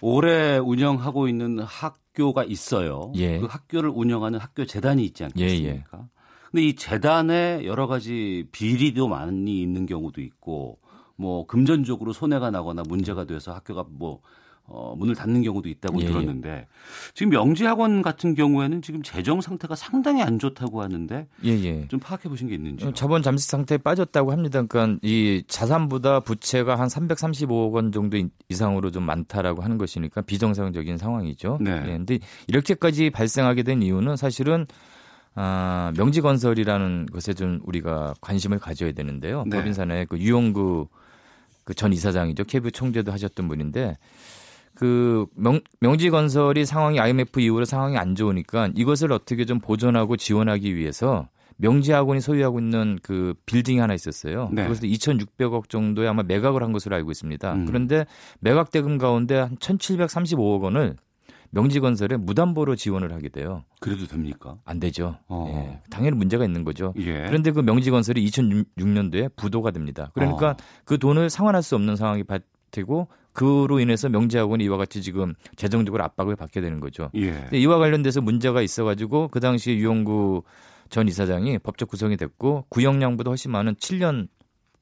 올해 0.00 0.58
운영하고 0.58 1.28
있는 1.28 1.58
학교가 1.58 2.44
있어요. 2.44 3.12
예. 3.16 3.38
그 3.40 3.46
학교를 3.46 3.90
운영하는 3.90 4.38
학교 4.38 4.64
재단이 4.64 5.04
있지 5.04 5.24
않겠습니까? 5.24 5.68
예, 5.68 5.74
예. 5.74 5.84
근데 6.50 6.62
이 6.64 6.76
재단에 6.76 7.62
여러 7.64 7.86
가지 7.86 8.46
비리도 8.52 9.08
많이 9.08 9.60
있는 9.60 9.86
경우도 9.86 10.20
있고 10.22 10.78
뭐 11.18 11.46
금전적으로 11.46 12.12
손해가 12.12 12.50
나거나 12.50 12.82
문제가 12.88 13.24
돼서 13.24 13.52
학교가 13.52 13.84
뭐 13.90 14.20
어, 14.70 14.94
문을 14.96 15.14
닫는 15.14 15.42
경우도 15.42 15.68
있다고 15.68 16.00
예. 16.02 16.06
들었는데 16.06 16.68
지금 17.14 17.30
명지학원 17.30 18.02
같은 18.02 18.34
경우에는 18.34 18.82
지금 18.82 19.02
재정 19.02 19.40
상태가 19.40 19.74
상당히 19.74 20.22
안 20.22 20.38
좋다고 20.38 20.82
하는데 20.82 21.26
예, 21.44 21.50
예. 21.50 21.88
좀 21.88 21.98
파악해 21.98 22.28
보신 22.28 22.48
게 22.48 22.54
있는지 22.54 22.84
요 22.84 22.92
자본 22.92 23.22
잠식 23.22 23.50
상태에 23.50 23.78
빠졌다고 23.78 24.30
합니다. 24.30 24.62
그러니까 24.62 24.98
이 25.02 25.42
자산보다 25.48 26.20
부채가 26.20 26.78
한 26.78 26.88
335억 26.88 27.72
원 27.72 27.92
정도 27.92 28.18
이상으로 28.50 28.90
좀 28.90 29.04
많다라고 29.04 29.62
하는 29.62 29.78
것이니까 29.78 30.20
비정상적인 30.20 30.98
상황이죠. 30.98 31.58
네. 31.62 31.82
예, 31.86 31.92
근데 31.96 32.18
이렇게까지 32.46 33.10
발생하게 33.10 33.62
된 33.62 33.82
이유는 33.82 34.16
사실은 34.16 34.66
아, 35.34 35.92
명지건설이라는 35.96 37.06
것에 37.06 37.32
좀 37.32 37.60
우리가 37.64 38.12
관심을 38.20 38.58
가져야 38.58 38.92
되는데요. 38.92 39.44
네. 39.46 39.56
법인산의 39.56 40.06
그 40.06 40.18
유용구 40.18 40.88
그 41.68 41.74
전 41.74 41.92
이사장이죠. 41.92 42.44
케이블 42.44 42.70
총재도 42.70 43.12
하셨던 43.12 43.46
분인데 43.46 43.98
그 44.74 45.26
명, 45.34 45.60
명지건설이 45.80 46.64
상황이 46.64 46.98
IMF 46.98 47.40
이후로 47.40 47.66
상황이 47.66 47.98
안 47.98 48.14
좋으니까 48.14 48.70
이것을 48.74 49.12
어떻게 49.12 49.44
좀 49.44 49.60
보존하고 49.60 50.16
지원하기 50.16 50.74
위해서 50.74 51.28
명지학원이 51.58 52.20
소유하고 52.22 52.58
있는 52.60 52.98
그 53.02 53.34
빌딩이 53.44 53.80
하나 53.80 53.92
있었어요. 53.92 54.48
네. 54.52 54.62
그것도 54.62 54.86
2,600억 54.86 55.68
정도의 55.68 56.08
아마 56.08 56.22
매각을 56.22 56.62
한 56.62 56.72
것으로 56.72 56.96
알고 56.96 57.10
있습니다. 57.10 57.52
음. 57.52 57.66
그런데 57.66 58.06
매각 58.40 58.70
대금 58.70 58.96
가운데 58.96 59.36
한 59.36 59.56
1,735억 59.56 60.62
원을 60.62 60.96
명지건설에 61.50 62.16
무담보로 62.16 62.76
지원을 62.76 63.12
하게 63.12 63.28
돼요. 63.28 63.64
그래도 63.80 64.06
됩니까? 64.06 64.58
안 64.64 64.80
되죠. 64.80 65.16
어. 65.28 65.46
예, 65.48 65.80
당연히 65.90 66.16
문제가 66.16 66.44
있는 66.44 66.64
거죠. 66.64 66.92
예. 66.98 67.24
그런데 67.26 67.50
그 67.50 67.60
명지건설이 67.60 68.24
2006년도에 68.26 69.34
부도가 69.36 69.70
됩니다. 69.70 70.10
그러니까 70.14 70.50
어. 70.50 70.56
그 70.84 70.98
돈을 70.98 71.30
상환할 71.30 71.62
수 71.62 71.74
없는 71.74 71.96
상황이 71.96 72.22
되고 72.70 73.08
그로 73.32 73.80
인해서 73.80 74.08
명지학원이 74.08 74.64
이와 74.64 74.76
같이 74.76 75.00
지금 75.00 75.34
재정적으로 75.56 76.02
압박을 76.04 76.36
받게 76.36 76.60
되는 76.60 76.80
거죠. 76.80 77.10
예. 77.14 77.48
이와 77.52 77.78
관련돼서 77.78 78.20
문제가 78.20 78.62
있어가지고 78.62 79.28
그 79.28 79.40
당시에 79.40 79.76
유영구 79.76 80.42
전 80.90 81.06
이사장이 81.06 81.58
법적 81.58 81.88
구성이 81.88 82.16
됐고 82.16 82.66
구형량보다 82.68 83.30
훨씬 83.30 83.52
많은 83.52 83.74
7년 83.76 84.28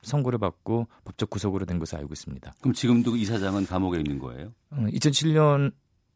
선고를 0.02 0.38
받고 0.38 0.86
법적 1.04 1.30
구속으로 1.30 1.66
된 1.66 1.78
것을 1.78 1.98
알고 1.98 2.12
있습니다. 2.12 2.54
그럼 2.60 2.72
지금도 2.72 3.12
그 3.12 3.18
이사장은 3.18 3.66
감옥에 3.66 3.98
있는 3.98 4.18
거예요? 4.18 4.52
2007년 4.72 5.72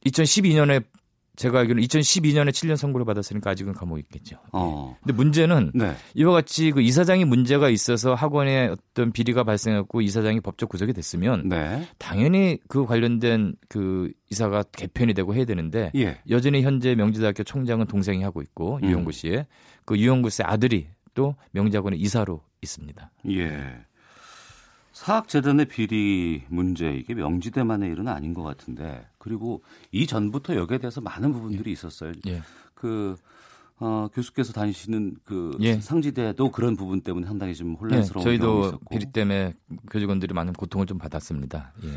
2012년에 0.06 0.84
제가 1.36 1.60
알기로는 1.60 1.82
2012년에 1.84 2.50
7년 2.50 2.76
선고를 2.76 3.06
받았으니까 3.06 3.50
아직은 3.50 3.72
감옥에 3.72 4.00
있겠죠. 4.00 4.36
어. 4.52 4.94
근데 5.00 5.14
문제는 5.14 5.72
네. 5.74 5.94
이와 6.14 6.32
같이 6.32 6.70
그 6.70 6.82
이사장이 6.82 7.24
문제가 7.24 7.70
있어서 7.70 8.12
학원에 8.14 8.66
어떤 8.66 9.10
비리가 9.10 9.44
발생했고 9.44 10.02
이사장이 10.02 10.40
법적 10.40 10.68
구속이 10.68 10.92
됐으면 10.92 11.48
네. 11.48 11.88
당연히 11.96 12.58
그 12.68 12.84
관련된 12.84 13.54
그 13.70 14.12
이사가 14.30 14.64
개편이 14.72 15.14
되고 15.14 15.34
해야 15.34 15.46
되는데 15.46 15.90
예. 15.94 16.18
여전히 16.28 16.60
현재 16.62 16.94
명지대학교 16.94 17.42
총장은 17.44 17.86
동생이 17.86 18.22
하고 18.22 18.42
있고 18.42 18.78
음. 18.82 18.88
유영구 18.88 19.12
씨의 19.12 19.46
그 19.86 19.96
유영구 19.98 20.28
씨의 20.28 20.46
아들이 20.46 20.88
또 21.14 21.36
명지학원의 21.52 21.98
이사로 22.00 22.42
있습니다. 22.60 23.10
예. 23.30 23.86
사학재단의 25.00 25.64
비리 25.64 26.42
문제 26.48 26.92
이게 26.92 27.14
명지대만의 27.14 27.90
일은 27.90 28.06
아닌 28.06 28.34
것 28.34 28.42
같은데 28.42 29.06
그리고 29.16 29.62
이 29.92 30.06
전부터 30.06 30.56
여기에 30.56 30.76
대해서 30.76 31.00
많은 31.00 31.32
부분들이 31.32 31.70
예. 31.70 31.72
있었어요. 31.72 32.12
예. 32.26 32.42
그 32.74 33.16
어, 33.78 34.10
교수께서 34.12 34.52
다니시는 34.52 35.16
그 35.24 35.56
예. 35.60 35.80
상지대도 35.80 36.50
그런 36.50 36.76
부분 36.76 37.00
때문에 37.00 37.26
상당히 37.26 37.54
좀 37.54 37.76
혼란스러운 37.76 38.20
예, 38.20 38.24
저희도 38.24 38.60
있었고. 38.60 38.84
비리 38.90 39.06
때문에 39.06 39.54
교직원들이 39.90 40.34
많은 40.34 40.52
고통을 40.52 40.84
좀 40.84 40.98
받았습니다. 40.98 41.72
예. 41.84 41.88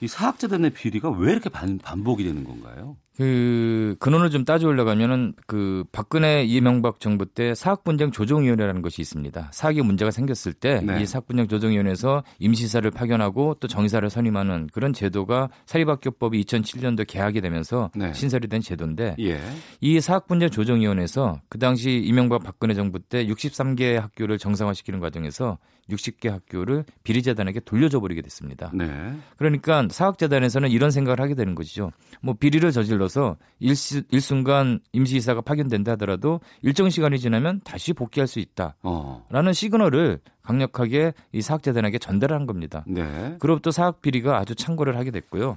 이 0.00 0.08
사학재단의 0.08 0.70
비리가 0.70 1.10
왜 1.10 1.32
이렇게 1.32 1.50
반, 1.50 1.76
반복이 1.76 2.24
되는 2.24 2.42
건가요? 2.42 2.96
그 3.16 3.96
근원을 3.98 4.30
좀 4.30 4.44
따져 4.44 4.68
올라가면은 4.68 5.32
그 5.46 5.84
박근혜 5.90 6.44
이명박 6.44 7.00
정부 7.00 7.24
때 7.24 7.54
사학분쟁 7.54 8.10
조정위원회라는 8.10 8.82
것이 8.82 9.00
있습니다. 9.00 9.48
사학에 9.52 9.82
문제가 9.82 10.10
생겼을 10.10 10.52
때이 10.52 10.82
네. 10.82 11.06
사학분쟁 11.06 11.48
조정위원회에서 11.48 12.22
임시사를 12.38 12.90
파견하고 12.90 13.56
또 13.60 13.68
정의사를 13.68 14.08
선임하는 14.10 14.68
그런 14.72 14.92
제도가 14.92 15.48
사립학교법이 15.64 16.42
2007년도 16.44 17.06
개학이 17.06 17.40
되면서 17.40 17.90
네. 17.94 18.12
신설이 18.12 18.48
된 18.48 18.60
제도인데 18.60 19.16
예. 19.20 19.40
이 19.80 20.00
사학분쟁 20.00 20.50
조정위원회에서 20.50 21.40
그 21.48 21.58
당시 21.58 21.92
이명박 21.92 22.42
박근혜 22.42 22.74
정부 22.74 22.98
때 22.98 23.26
63개 23.26 23.94
학교를 23.94 24.36
정상화시키는 24.38 25.00
과정에서 25.00 25.58
60개 25.90 26.28
학교를 26.28 26.84
비리재단에게 27.04 27.60
돌려줘 27.60 28.00
버리게 28.00 28.22
됐습니다. 28.22 28.70
네. 28.74 29.14
그러니까 29.36 29.86
사학재단에서는 29.88 30.70
이런 30.70 30.90
생각을 30.90 31.20
하게 31.20 31.34
되는 31.34 31.54
것이죠. 31.54 31.92
뭐 32.20 32.34
비리를 32.34 32.70
저질러 32.72 33.05
서 33.08 33.36
일시, 33.58 34.02
일순간 34.10 34.80
임시이사가 34.92 35.40
파견된다 35.40 35.92
하더라도 35.92 36.40
일정 36.62 36.90
시간이 36.90 37.18
지나면 37.18 37.60
다시 37.64 37.92
복귀할 37.92 38.26
수 38.26 38.38
있다라는 38.40 38.74
어. 38.82 39.52
시그널을 39.52 40.20
강력하게 40.42 41.12
이 41.32 41.42
사학재단에게 41.42 41.98
전달한 41.98 42.46
겁니다. 42.46 42.84
네. 42.86 43.36
그로부터 43.38 43.70
사학 43.70 44.00
비리가 44.00 44.38
아주 44.38 44.54
창궐을 44.54 44.96
하게 44.96 45.10
됐고요. 45.10 45.56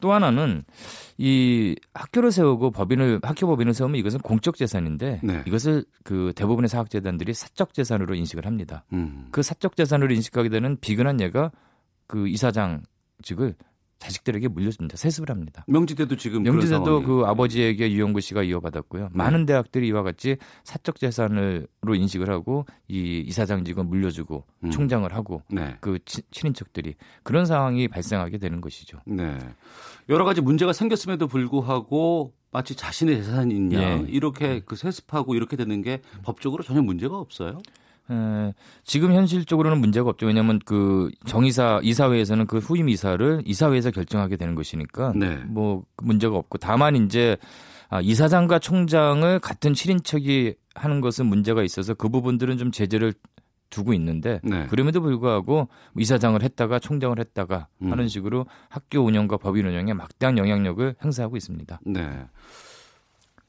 또 0.00 0.12
하나는 0.12 0.64
이 1.16 1.76
학교를 1.94 2.32
세우고 2.32 2.72
법인을 2.72 3.20
학교 3.22 3.46
법인을 3.46 3.72
세우면 3.72 3.98
이것은 4.00 4.18
공적 4.18 4.56
재산인데 4.56 5.20
네. 5.22 5.42
이것을 5.46 5.84
그 6.02 6.32
대부분의 6.34 6.68
사학 6.68 6.90
재단들이 6.90 7.32
사적 7.32 7.72
재산으로 7.72 8.16
인식을 8.16 8.44
합니다. 8.44 8.84
음. 8.92 9.28
그 9.30 9.42
사적 9.42 9.76
재산으로 9.76 10.12
인식하게 10.12 10.48
되는 10.48 10.76
비근한 10.80 11.20
예가 11.20 11.52
그 12.08 12.26
이사장직을 12.28 13.54
자식들에게 14.02 14.48
물려줍니다. 14.48 14.96
세습을 14.96 15.30
합니다. 15.30 15.64
명지대도 15.68 16.16
지금 16.16 16.42
명지대도 16.42 17.02
그 17.02 17.22
아버지에게 17.24 17.92
유영구 17.92 18.20
씨가 18.20 18.42
이어받았고요. 18.42 19.04
네. 19.04 19.08
많은 19.12 19.46
대학들이 19.46 19.86
이와 19.88 20.02
같이 20.02 20.36
사적 20.64 20.98
재산으로 20.98 21.94
인식을 21.94 22.28
하고 22.28 22.66
이 22.88 23.22
이사장직은 23.26 23.88
물려주고 23.88 24.44
음. 24.64 24.70
총장을 24.70 25.12
하고 25.14 25.42
네. 25.48 25.76
그 25.80 26.00
치, 26.04 26.22
친인척들이 26.32 26.96
그런 27.22 27.46
상황이 27.46 27.86
발생하게 27.86 28.38
되는 28.38 28.60
것이죠. 28.60 28.98
네. 29.06 29.38
여러 30.08 30.24
가지 30.24 30.40
문제가 30.40 30.72
생겼음에도 30.72 31.28
불구하고 31.28 32.34
마치 32.50 32.74
자신의 32.74 33.22
재산이 33.22 33.54
있냐 33.54 33.78
네. 33.78 34.04
이렇게 34.08 34.62
그 34.64 34.74
세습하고 34.74 35.36
이렇게 35.36 35.56
되는 35.56 35.80
게 35.80 36.02
법적으로 36.24 36.64
전혀 36.64 36.82
문제가 36.82 37.16
없어요. 37.18 37.62
에, 38.10 38.52
지금 38.84 39.12
현실적으로는 39.12 39.78
문제가 39.78 40.10
없죠. 40.10 40.26
왜냐하면 40.26 40.58
그 40.64 41.10
정이사 41.26 41.80
이사회에서는 41.82 42.46
그 42.46 42.58
후임 42.58 42.88
이사를 42.88 43.42
이사회에서 43.44 43.90
결정하게 43.90 44.36
되는 44.36 44.54
것이니까 44.54 45.12
네. 45.16 45.36
뭐 45.46 45.84
문제가 46.02 46.36
없고 46.36 46.58
다만 46.58 46.96
이제 46.96 47.36
아, 47.88 48.00
이사장과 48.00 48.58
총장을 48.58 49.38
같은 49.40 49.72
7인척이 49.72 50.56
하는 50.74 51.00
것은 51.00 51.26
문제가 51.26 51.62
있어서 51.62 51.92
그 51.94 52.08
부분들은 52.08 52.56
좀 52.56 52.72
제재를 52.72 53.12
두고 53.68 53.92
있는데 53.94 54.40
네. 54.44 54.66
그럼에도 54.68 55.00
불구하고 55.00 55.68
이사장을 55.98 56.40
했다가 56.42 56.78
총장을 56.78 57.18
했다가 57.18 57.68
음. 57.82 57.90
하는 57.90 58.06
식으로 58.06 58.46
학교 58.68 59.00
운영과 59.00 59.38
법인 59.38 59.66
운영에 59.66 59.94
막대한 59.94 60.38
영향력을 60.38 60.94
행사하고 61.02 61.36
있습니다. 61.36 61.80
네. 61.86 62.26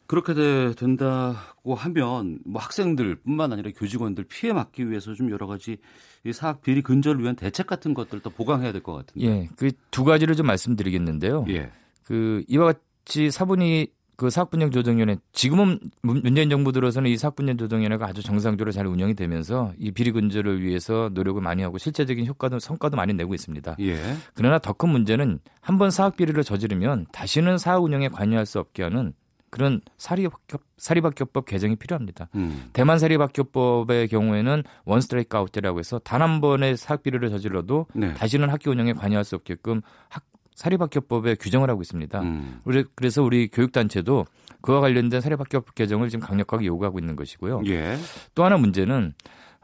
그렇게 0.07 0.33
되, 0.33 0.73
된다고 0.75 1.75
하면 1.75 2.39
뭐 2.45 2.61
학생들뿐만 2.61 3.53
아니라 3.53 3.71
교직원들 3.75 4.25
피해 4.25 4.53
막기 4.53 4.89
위해서 4.89 5.13
좀 5.13 5.31
여러 5.31 5.47
가지 5.47 5.77
이 6.25 6.33
사학 6.33 6.61
비리 6.61 6.81
근절을 6.81 7.21
위한 7.21 7.35
대책 7.35 7.67
같은 7.67 7.93
것들도 7.93 8.29
보강해야 8.29 8.71
될 8.71 8.81
것 8.81 8.93
같은데. 8.93 9.27
예, 9.27 9.49
그 9.55 9.71
두 9.91 10.03
가지를 10.03 10.35
좀 10.35 10.45
말씀드리겠는데요. 10.47 11.45
예. 11.49 11.71
그 12.03 12.43
이와 12.47 12.73
같이 13.05 13.31
사분이 13.31 13.87
그 14.15 14.29
사학분쟁 14.29 14.69
조정위원회 14.69 15.17
지금은 15.31 15.79
문재인 16.03 16.49
정부 16.49 16.71
들어서는 16.71 17.09
이 17.09 17.17
사학분쟁 17.17 17.57
조정위원회가 17.57 18.05
아주 18.05 18.21
정상적으로 18.21 18.71
잘 18.71 18.85
운영이 18.85 19.15
되면서 19.15 19.73
이 19.79 19.89
비리 19.91 20.11
근절을 20.11 20.61
위해서 20.61 21.09
노력을 21.13 21.41
많이 21.41 21.63
하고 21.63 21.77
실제적인 21.79 22.25
효과도 22.27 22.59
성과도 22.59 22.95
많이 22.95 23.13
내고 23.13 23.33
있습니다. 23.33 23.75
예. 23.79 23.97
그러나 24.35 24.59
더 24.59 24.73
큰 24.73 24.89
문제는 24.89 25.39
한번 25.61 25.89
사학 25.91 26.15
비리를 26.15 26.41
저지르면 26.43 27.07
다시는 27.11 27.57
사학 27.57 27.83
운영에 27.83 28.09
관여할 28.09 28.45
수 28.45 28.59
없게 28.59 28.83
하는 28.83 29.13
그런 29.53 29.81
사립학교, 29.99 30.57
사립학교법 30.77 31.45
개정이 31.45 31.75
필요합니다. 31.75 32.27
음. 32.33 32.71
대만 32.73 32.97
사립학교법의 32.97 34.07
경우에는 34.07 34.63
원 34.85 34.99
스트라이크 34.99 35.37
아웃이라고 35.37 35.77
해서 35.77 35.99
단 35.99 36.23
한 36.23 36.41
번의 36.41 36.77
사학비리를 36.77 37.29
저질러도 37.29 37.87
네. 37.93 38.13
다시는 38.13 38.49
학교 38.49 38.71
운영에 38.71 38.93
관여할 38.93 39.23
수 39.25 39.35
없게끔 39.35 39.81
학, 40.09 40.23
사립학교법에 40.55 41.35
규정을 41.35 41.69
하고 41.69 41.81
있습니다. 41.81 42.21
음. 42.21 42.61
그래서 42.95 43.21
우리 43.21 43.47
교육단체도 43.49 44.25
그와 44.61 44.79
관련된 44.79 45.19
사립학교법 45.21 45.75
개정을 45.75 46.09
지금 46.09 46.25
강력하게 46.25 46.65
요구하고 46.65 46.97
있는 46.97 47.15
것이고요. 47.15 47.61
예. 47.67 47.97
또 48.33 48.43
하나 48.45 48.57
문제는 48.57 49.13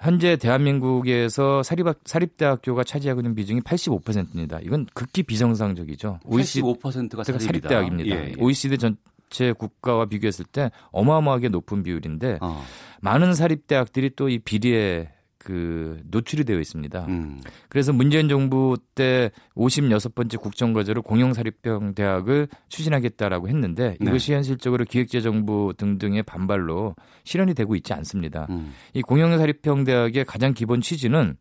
현재 0.02 0.36
대한민국에서 0.38 1.62
사립학, 1.64 2.00
사립대학교가 2.06 2.84
차지하고 2.84 3.22
있는 3.22 3.36
비중이 3.36 3.62
85%입니다. 3.62 4.60
이건 4.62 4.86
극히 4.94 5.24
비정상적이죠. 5.24 6.20
85%가 6.26 7.24
사립대학입니다. 7.24 8.16
예, 8.16 8.30
예. 8.30 8.34
OECD 8.38 8.78
전, 8.78 8.98
전체 9.30 9.54
국가와 9.54 10.06
비교했을 10.08 10.46
때 10.46 10.72
어마어마하게 10.92 11.50
높은 11.50 11.84
비율인데 11.84 12.40
어. 12.42 12.64
많은 13.02 13.34
사립대학들이 13.34 14.12
또 14.16 14.30
이 14.30 14.38
비리에 14.40 15.10
그 15.40 16.02
노출이 16.04 16.44
되어 16.44 16.60
있습니다. 16.60 17.06
음. 17.08 17.42
그래서 17.70 17.94
문재인 17.94 18.28
정부 18.28 18.78
때 18.94 19.32
56번째 19.56 20.40
국정과제로 20.40 21.02
공영사립형 21.02 21.96
대학을 21.96 22.50
추진하겠다라고 22.68 23.48
했는데 23.48 23.96
네. 24.00 24.10
이것이 24.10 24.34
현실적으로 24.34 24.84
기획재정부 24.84 25.74
등등의 25.78 26.24
반발로 26.24 26.96
실현이 27.24 27.54
되고 27.54 27.76
있지 27.76 27.94
않습니다. 27.94 28.48
음. 28.50 28.74
이 28.94 29.02
공영사립형 29.02 29.86
대학의 29.86 30.26
가장 30.26 30.54
기본 30.54 30.82
취지는 30.82 31.38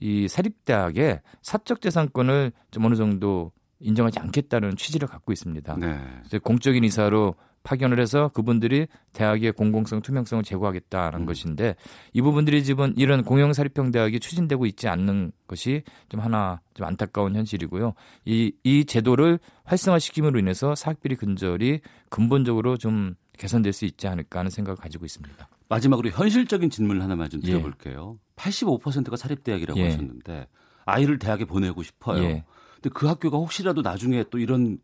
이 0.00 0.26
사립대학의 0.26 1.20
사적 1.42 1.82
재산권을 1.82 2.52
좀 2.70 2.86
어느 2.86 2.96
정도 2.96 3.52
인정하지 3.82 4.18
않겠다는 4.20 4.76
취지를 4.76 5.08
갖고 5.08 5.32
있습니다. 5.32 5.76
네. 5.76 5.98
공적인 6.42 6.84
이사로 6.84 7.34
파견을 7.62 8.00
해서 8.00 8.28
그분들이 8.28 8.86
대학의 9.12 9.52
공공성, 9.52 10.02
투명성을 10.02 10.42
제고하겠다는 10.44 11.20
음. 11.20 11.26
것인데 11.26 11.76
이 12.12 12.20
부분들이 12.20 12.64
지금 12.64 12.92
이런 12.96 13.22
공영사립형 13.22 13.92
대학이 13.92 14.20
추진되고 14.20 14.66
있지 14.66 14.88
않는 14.88 15.32
것이 15.46 15.82
좀 16.08 16.20
하나 16.20 16.60
좀 16.74 16.86
안타까운 16.86 17.36
현실이고요. 17.36 17.94
이, 18.24 18.52
이 18.64 18.84
제도를 18.84 19.38
활성화시킴으로 19.64 20.38
인해서 20.38 20.74
사학비리 20.74 21.16
근절이 21.16 21.80
근본적으로 22.08 22.76
좀 22.76 23.14
개선될 23.38 23.72
수 23.72 23.84
있지 23.84 24.08
않을까 24.08 24.40
하는 24.40 24.50
생각을 24.50 24.76
가지고 24.76 25.04
있습니다. 25.04 25.48
마지막으로 25.68 26.10
현실적인 26.10 26.68
질문 26.68 27.00
하나만 27.00 27.30
좀 27.30 27.40
예. 27.44 27.52
드려볼게요. 27.52 28.18
예. 28.18 28.32
85%가 28.36 29.16
사립대학이라고 29.16 29.80
예. 29.80 29.84
하셨는데 29.84 30.46
아이를 30.84 31.18
대학에 31.18 31.44
보내고 31.44 31.82
싶어요. 31.82 32.22
예. 32.24 32.44
근데 32.82 32.90
그 32.92 33.06
학교가 33.06 33.38
혹시라도 33.38 33.80
나중에 33.80 34.24
또 34.30 34.38
이런 34.38 34.78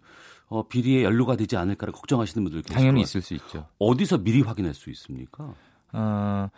어, 0.47 0.67
비리에 0.67 1.03
연루가 1.05 1.37
되지 1.37 1.57
않을까를 1.57 1.93
걱정하시는 1.93 2.43
분들 2.45 2.63
계실 2.63 2.75
당연히 2.75 3.03
있을 3.03 3.21
수 3.21 3.35
있죠. 3.35 3.67
어디서 3.79 4.19
미리 4.19 4.41
확인할 4.41 4.73
수 4.73 4.89
있습니까? 4.91 5.55
어, 5.93 6.49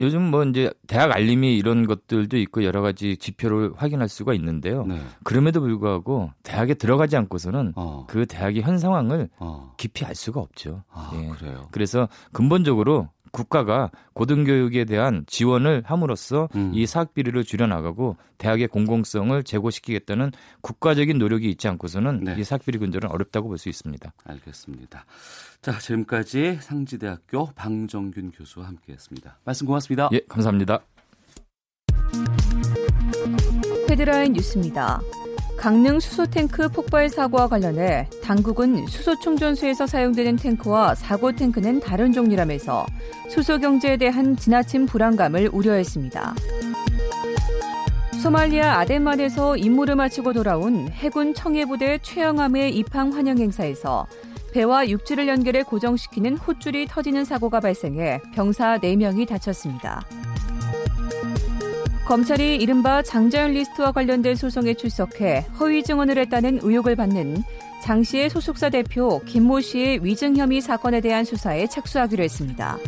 요즘 0.00 0.22
뭐 0.22 0.44
이제 0.44 0.72
대학 0.86 1.14
알림이 1.14 1.56
이런 1.56 1.86
것들도 1.86 2.36
있고 2.38 2.64
여러 2.64 2.80
가지 2.80 3.16
지표를 3.16 3.72
확인할 3.76 4.08
수가 4.08 4.34
있는데요. 4.34 4.84
네. 4.84 5.00
그럼에도 5.22 5.60
불구하고 5.60 6.32
대학에 6.42 6.74
들어가지 6.74 7.16
않고서는 7.16 7.72
어. 7.76 8.06
그 8.08 8.26
대학의 8.26 8.62
현 8.62 8.78
상황을 8.78 9.30
어. 9.38 9.74
깊이 9.76 10.04
알 10.04 10.14
수가 10.14 10.40
없죠. 10.40 10.82
아, 10.90 11.12
예. 11.14 11.28
그래요. 11.28 11.68
그래서 11.70 12.08
근본적으로 12.32 13.08
국가가 13.30 13.90
고등교육에 14.14 14.84
대한 14.84 15.24
지원을 15.26 15.82
함으로써 15.86 16.48
음. 16.56 16.72
이 16.74 16.86
사학 16.86 17.14
비리를 17.14 17.42
줄여나가고 17.44 18.16
대학의 18.38 18.68
공공성을 18.68 19.42
제고시키겠다는 19.44 20.32
국가적인 20.62 21.18
노력이 21.18 21.48
있지 21.50 21.68
않고서는 21.68 22.24
네. 22.24 22.34
이 22.38 22.44
사학 22.44 22.64
비리 22.64 22.78
근절은 22.78 23.10
어렵다고 23.10 23.48
볼 23.48 23.58
수 23.60 23.68
있습니다. 23.68 24.12
알겠습니다. 24.24 25.04
자, 25.60 25.78
지금까지 25.78 26.58
상지대학교 26.62 27.46
방정균 27.54 28.32
교수와 28.32 28.66
함께했습니다. 28.68 29.38
말씀 29.44 29.66
고맙습니다. 29.66 30.08
예, 30.12 30.20
감사합니다. 30.28 30.80
헤드라인 33.90 34.32
뉴스입니다. 34.32 35.00
강릉 35.60 36.00
수소 36.00 36.24
탱크 36.24 36.70
폭발 36.70 37.10
사고와 37.10 37.46
관련해 37.46 38.08
당국은 38.22 38.86
수소 38.86 39.20
충전소에서 39.20 39.86
사용되는 39.86 40.36
탱크와 40.36 40.94
사고 40.94 41.32
탱크는 41.32 41.80
다른 41.80 42.12
종류라면서 42.12 42.86
수소 43.28 43.58
경제에 43.58 43.98
대한 43.98 44.36
지나친 44.36 44.86
불안감을 44.86 45.50
우려했습니다. 45.52 46.34
소말리아 48.22 48.78
아덴만에서 48.78 49.58
임무를 49.58 49.96
마치고 49.96 50.32
돌아온 50.32 50.88
해군 50.88 51.34
청해부대 51.34 51.98
최영함의 52.00 52.74
입항 52.76 53.12
환영 53.12 53.36
행사에서 53.36 54.06
배와 54.54 54.88
육지를 54.88 55.28
연결해 55.28 55.62
고정시키는 55.62 56.38
헛줄이 56.38 56.86
터지는 56.86 57.26
사고가 57.26 57.60
발생해 57.60 58.22
병사 58.34 58.78
4명이 58.78 59.28
다쳤습니다. 59.28 60.00
검찰이 62.10 62.56
이른바 62.56 63.02
장자연 63.02 63.52
리스트와 63.52 63.92
관련된 63.92 64.34
소송에 64.34 64.74
출석해 64.74 65.46
허위 65.60 65.84
증언을 65.84 66.18
했다는 66.18 66.58
의혹을 66.60 66.96
받는 66.96 67.44
장 67.84 68.02
씨의 68.02 68.30
소속사 68.30 68.68
대표 68.68 69.20
김모 69.26 69.60
씨의 69.60 70.04
위증 70.04 70.36
혐의 70.36 70.60
사건에 70.60 71.00
대한 71.00 71.24
수사에 71.24 71.68
착수하기로 71.68 72.24
했습니다. 72.24 72.78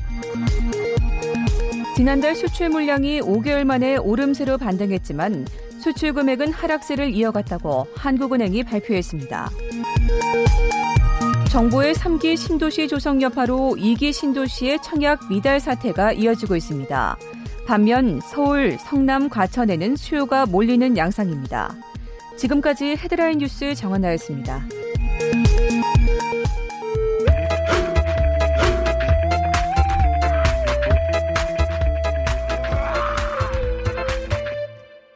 지난달 1.95 2.35
수출 2.35 2.69
물량이 2.71 3.21
5개월 3.21 3.63
만에 3.63 3.97
오름세로 3.97 4.59
반등했지만 4.59 5.47
수출 5.79 6.15
금액은 6.15 6.53
하락세를 6.53 7.15
이어갔다고 7.15 7.87
한국은행이 7.95 8.65
발표했습니다. 8.65 9.51
정부의 11.49 11.95
3기 11.95 12.37
신도시 12.37 12.89
조성 12.89 13.23
여파로 13.23 13.77
2기 13.79 14.13
신도시의 14.13 14.81
청약 14.83 15.29
미달 15.29 15.61
사태가 15.61 16.11
이어지고 16.15 16.57
있습니다. 16.57 17.17
반면 17.67 18.21
서울, 18.21 18.77
성남, 18.79 19.29
과천에는 19.29 19.97
수요가 19.97 20.47
몰리는 20.47 20.97
양상입니다. 20.97 21.75
지금까지 22.37 22.97
헤드라인 22.97 23.39
뉴스 23.39 23.75
정원나였습니다. 23.75 24.67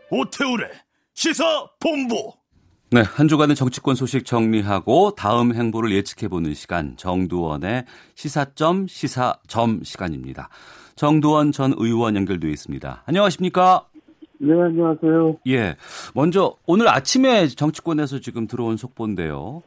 오태우래 0.08 0.70
시사 1.14 1.44
본부. 1.80 2.32
네, 2.92 3.02
한 3.02 3.26
주간의 3.26 3.56
정치권 3.56 3.96
소식 3.96 4.24
정리하고 4.24 5.16
다음 5.16 5.52
행보를 5.52 5.90
예측해 5.92 6.28
보는 6.28 6.54
시간 6.54 6.96
정두원의 6.96 7.84
시사점 8.14 8.86
시사점 8.86 9.82
시간입니다. 9.82 10.48
정두원 10.96 11.52
전 11.52 11.74
의원 11.76 12.16
연결되어 12.16 12.50
있습니다. 12.50 13.02
안녕하십니까? 13.04 13.84
네, 14.38 14.52
안녕하세요. 14.52 15.36
예. 15.48 15.76
먼저 16.14 16.56
오늘 16.66 16.88
아침에 16.88 17.48
정치권에서 17.48 18.20
지금 18.20 18.46
들어온 18.46 18.76
속보인데요. 18.76 19.62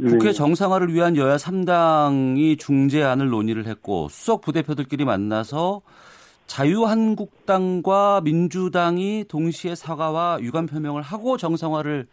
네. 0.00 0.08
국회 0.10 0.32
정상화를 0.32 0.92
위한 0.92 1.16
여야 1.16 1.36
3당이 1.36 2.58
중재안을 2.58 3.28
논의를 3.28 3.66
했고 3.66 4.08
수석 4.10 4.40
부대표들끼리 4.40 5.04
만나서 5.04 5.82
자유한국당과 6.46 8.22
민주당이 8.24 9.26
동시에 9.28 9.74
사과와 9.74 10.38
유감 10.40 10.66
표명을 10.66 11.02
하고 11.02 11.36
정상화를 11.36 12.06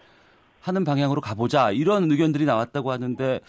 하는 0.61 0.83
방향으로 0.83 1.21
가보자 1.21 1.71
이런 1.71 2.11
의견들이 2.11 2.45
나왔다고 2.45 2.91
하는데 2.91 3.39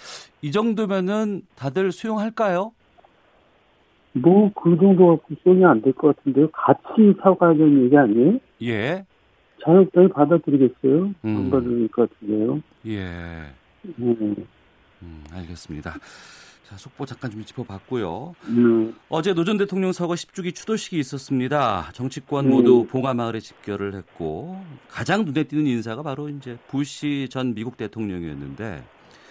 이 0.42 0.52
정도면은 0.52 1.42
다들 1.56 1.92
수용할까요? 1.92 2.72
뭐, 4.12 4.50
그 4.54 4.76
정도 4.76 5.20
수용이 5.42 5.64
안 5.64 5.80
될 5.82 5.92
것 5.94 6.16
같은데요. 6.16 6.48
같이 6.50 7.14
사과하는 7.22 7.84
얘기 7.84 7.96
아니에요? 7.96 8.38
예. 8.62 9.04
자유당이 9.64 10.08
받아들이겠어요? 10.08 11.14
음. 11.24 11.36
안 11.36 11.50
받아들일 11.50 11.88
것 11.88 12.08
같은데요. 12.10 12.60
예. 12.86 13.52
음. 13.98 14.36
음, 15.02 15.24
알겠습니다. 15.32 15.94
자, 16.64 16.76
속보 16.76 17.04
잠깐 17.06 17.30
좀 17.30 17.44
짚어봤고요. 17.44 18.34
음. 18.48 18.94
어제 19.08 19.32
노 19.34 19.44
전 19.44 19.56
대통령 19.58 19.92
서거 19.92 20.14
10주기 20.14 20.54
추도식이 20.54 20.98
있었습니다. 21.00 21.90
정치권 21.94 22.46
음. 22.46 22.50
모두 22.50 22.86
봉화마을에 22.88 23.40
집결을 23.40 23.94
했고 23.94 24.60
가장 24.88 25.24
눈에 25.24 25.44
띄는 25.44 25.66
인사가 25.66 26.02
바로 26.02 26.28
이제 26.28 26.58
부시 26.68 27.28
전 27.30 27.54
미국 27.54 27.76
대통령이었는데 27.76 28.82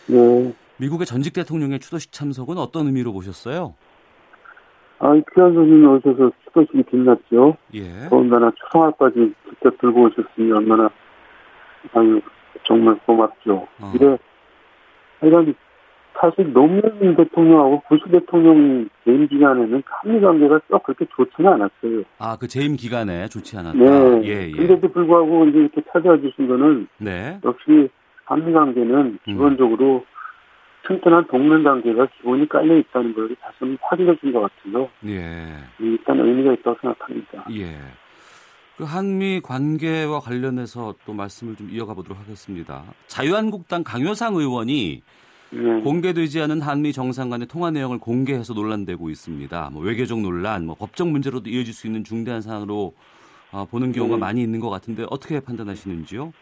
네. 0.07 0.53
미국의 0.77 1.05
전직 1.07 1.33
대통령의 1.33 1.79
추도식 1.79 2.11
참석은 2.11 2.57
어떤 2.57 2.87
의미로 2.87 3.13
보셨어요? 3.13 3.75
아, 4.99 5.13
귀한 5.33 5.53
손님이 5.53 5.85
오셔서 5.87 6.31
추도식이 6.43 6.83
빛났죠. 6.83 7.55
예. 7.73 8.09
더군다나 8.09 8.51
추성화까지 8.51 9.33
직접 9.49 9.77
들고 9.79 10.03
오셨으니 10.03 10.51
얼마나, 10.51 10.89
아유, 11.93 12.21
정말 12.63 12.99
고맙죠. 13.05 13.67
어. 13.81 13.91
이래, 13.95 14.17
하여간, 15.21 15.55
사실 16.19 16.51
노무현 16.51 17.15
대통령하고 17.15 17.81
부시 17.87 18.03
대통령 18.11 18.89
재임 19.05 19.25
기간에는 19.27 19.83
한미 19.85 20.19
관계가 20.19 20.59
썩 20.69 20.83
그렇게 20.83 21.05
좋지는 21.15 21.53
않았어요. 21.53 22.03
아, 22.17 22.37
그 22.37 22.47
재임 22.47 22.75
기간에 22.75 23.27
좋지 23.27 23.57
않았다. 23.57 23.77
네. 23.77 24.21
예, 24.25 24.47
예. 24.47 24.51
그런데도 24.51 24.91
불구하고 24.91 25.45
이제 25.45 25.59
이렇게 25.59 25.81
찾아와 25.93 26.17
주신 26.17 26.47
거는 26.49 26.87
네. 26.97 27.39
역시 27.45 27.89
한미 28.25 28.51
관계는 28.51 28.95
음. 28.95 29.19
기본적으로 29.23 30.03
음. 30.05 30.18
튼튼한 30.89 31.27
동맹 31.27 31.61
관계가 31.63 32.07
기본이 32.17 32.49
깔려 32.49 32.75
있다는 32.77 33.13
걸 33.13 33.35
다시 33.35 33.57
한번 33.59 33.77
확인해 33.81 34.15
준 34.17 34.33
것 34.33 34.41
같아요. 34.41 34.89
예. 35.05 35.45
일단 35.79 36.19
의미가 36.19 36.53
있다고 36.53 36.77
생각합니다. 36.81 37.45
예. 37.51 37.77
그 38.75 38.85
한미 38.85 39.39
관계와 39.41 40.19
관련해서 40.19 40.95
또 41.05 41.13
말씀을 41.13 41.55
좀 41.55 41.69
이어가 41.71 41.93
보도록 41.93 42.17
하겠습니다. 42.19 42.83
자유한국당 43.07 43.83
강효상 43.83 44.35
의원이 44.35 45.03
네. 45.51 45.81
공개되지 45.81 46.41
않은 46.41 46.61
한미 46.61 46.91
정상 46.91 47.29
간의 47.29 47.47
통화 47.47 47.69
내용을 47.69 47.99
공개해서 47.99 48.53
논란되고 48.53 49.09
있습니다. 49.11 49.69
뭐 49.73 49.83
외교적 49.83 50.19
논란, 50.21 50.65
뭐 50.65 50.75
법적 50.75 51.07
문제로도 51.09 51.49
이어질 51.51 51.71
수 51.73 51.85
있는 51.87 52.03
중대한 52.03 52.41
사안으로 52.41 52.93
어, 53.51 53.65
보는 53.65 53.91
경우가 53.91 54.15
네. 54.15 54.19
많이 54.19 54.41
있는 54.41 54.59
것 54.59 54.69
같은데 54.69 55.05
어떻게 55.11 55.39
판단하시는지요? 55.39 56.33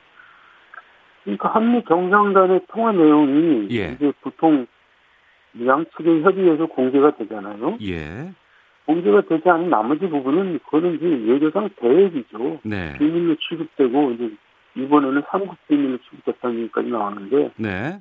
그러니까 1.28 1.50
한미 1.50 1.84
정상 1.86 2.32
간의 2.32 2.62
통화 2.70 2.94
내용이 2.94 3.68
예. 3.72 3.92
이제 3.92 4.14
보통 4.22 4.66
양측의 5.62 6.24
협의에서 6.24 6.68
공개가 6.68 7.12
되잖아요. 7.18 7.78
예. 7.82 8.32
공개가 8.86 9.20
되지 9.20 9.50
않은 9.50 9.70
나머지 9.70 10.08
부분은 10.08 10.60
그거는 10.60 10.96
이제 10.96 11.06
외교상 11.30 11.70
대액이죠. 11.76 12.62
네. 12.64 12.98
비밀로 12.98 13.36
취급되고 13.36 14.12
이제 14.12 14.32
이번에는 14.76 15.22
삼국 15.30 15.58
비밀로 15.68 15.98
취급됐다는 15.98 16.60
얘기까지 16.60 16.88
나왔는데 16.88 17.52
네. 17.58 18.00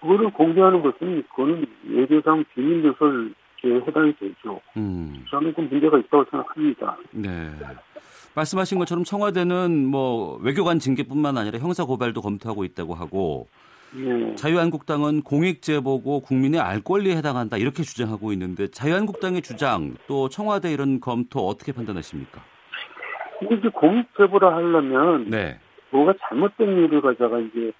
그거를 0.00 0.30
공개하는 0.30 0.82
것은 0.82 1.22
그거는 1.30 1.64
외교상 1.88 2.44
비밀 2.54 2.84
요소에 2.84 3.86
해당이 3.86 4.16
되죠. 4.16 4.60
음. 4.76 5.24
저는 5.30 5.54
그 5.54 5.60
문제가 5.60 5.96
있다고 5.98 6.24
생각합니다. 6.28 6.96
네. 7.12 7.52
말씀하신 8.38 8.78
것처럼 8.78 9.04
청와대는 9.04 9.86
뭐 9.86 10.38
외교관 10.42 10.78
징계뿐만 10.78 11.36
아니라 11.36 11.58
형사 11.58 11.84
고발도 11.84 12.22
검토하고 12.22 12.64
있다고 12.64 12.94
하고 12.94 13.48
네. 13.92 14.34
자유한국당은 14.36 15.22
공익 15.22 15.62
제보고 15.62 16.20
국민의 16.20 16.60
알 16.60 16.80
권리에 16.80 17.16
해당한다 17.16 17.56
이렇게 17.56 17.82
주장하고 17.82 18.32
있는데 18.32 18.68
자유한국당의 18.68 19.42
주장 19.42 19.94
또 20.06 20.28
청와대 20.28 20.72
이런 20.72 21.00
검토 21.00 21.46
어떻게 21.48 21.72
판단하십니까? 21.72 22.42
근데 23.40 23.56
이제 23.56 23.68
공익 23.68 24.06
제보를 24.16 24.52
하려면 24.52 25.30
네. 25.30 25.58
뭐가 25.90 26.14
잘못된 26.28 26.68
일을 26.68 27.00
가져가 27.00 27.38
이제 27.38 27.72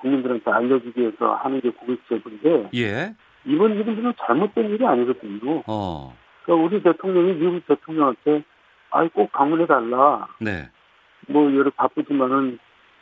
국민들한테 0.00 0.50
알려주기 0.50 1.00
위해서 1.00 1.34
하는 1.34 1.60
게 1.60 1.70
공익 1.70 2.00
제보인데 2.08 2.70
예. 2.74 3.14
이번 3.44 3.72
일은 3.74 4.12
잘못된 4.24 4.70
일이 4.70 4.86
아니거든요. 4.86 5.62
어. 5.66 6.14
그러니까 6.44 6.66
우리 6.66 6.82
대통령이 6.82 7.34
미국 7.34 7.66
대통령한테 7.66 8.44
아이 8.92 9.08
꼭 9.08 9.30
방문해 9.32 9.66
달라. 9.66 10.26
네. 10.40 10.68
뭐 11.28 11.52
여러 11.54 11.70
바쁘지만은 11.70 12.58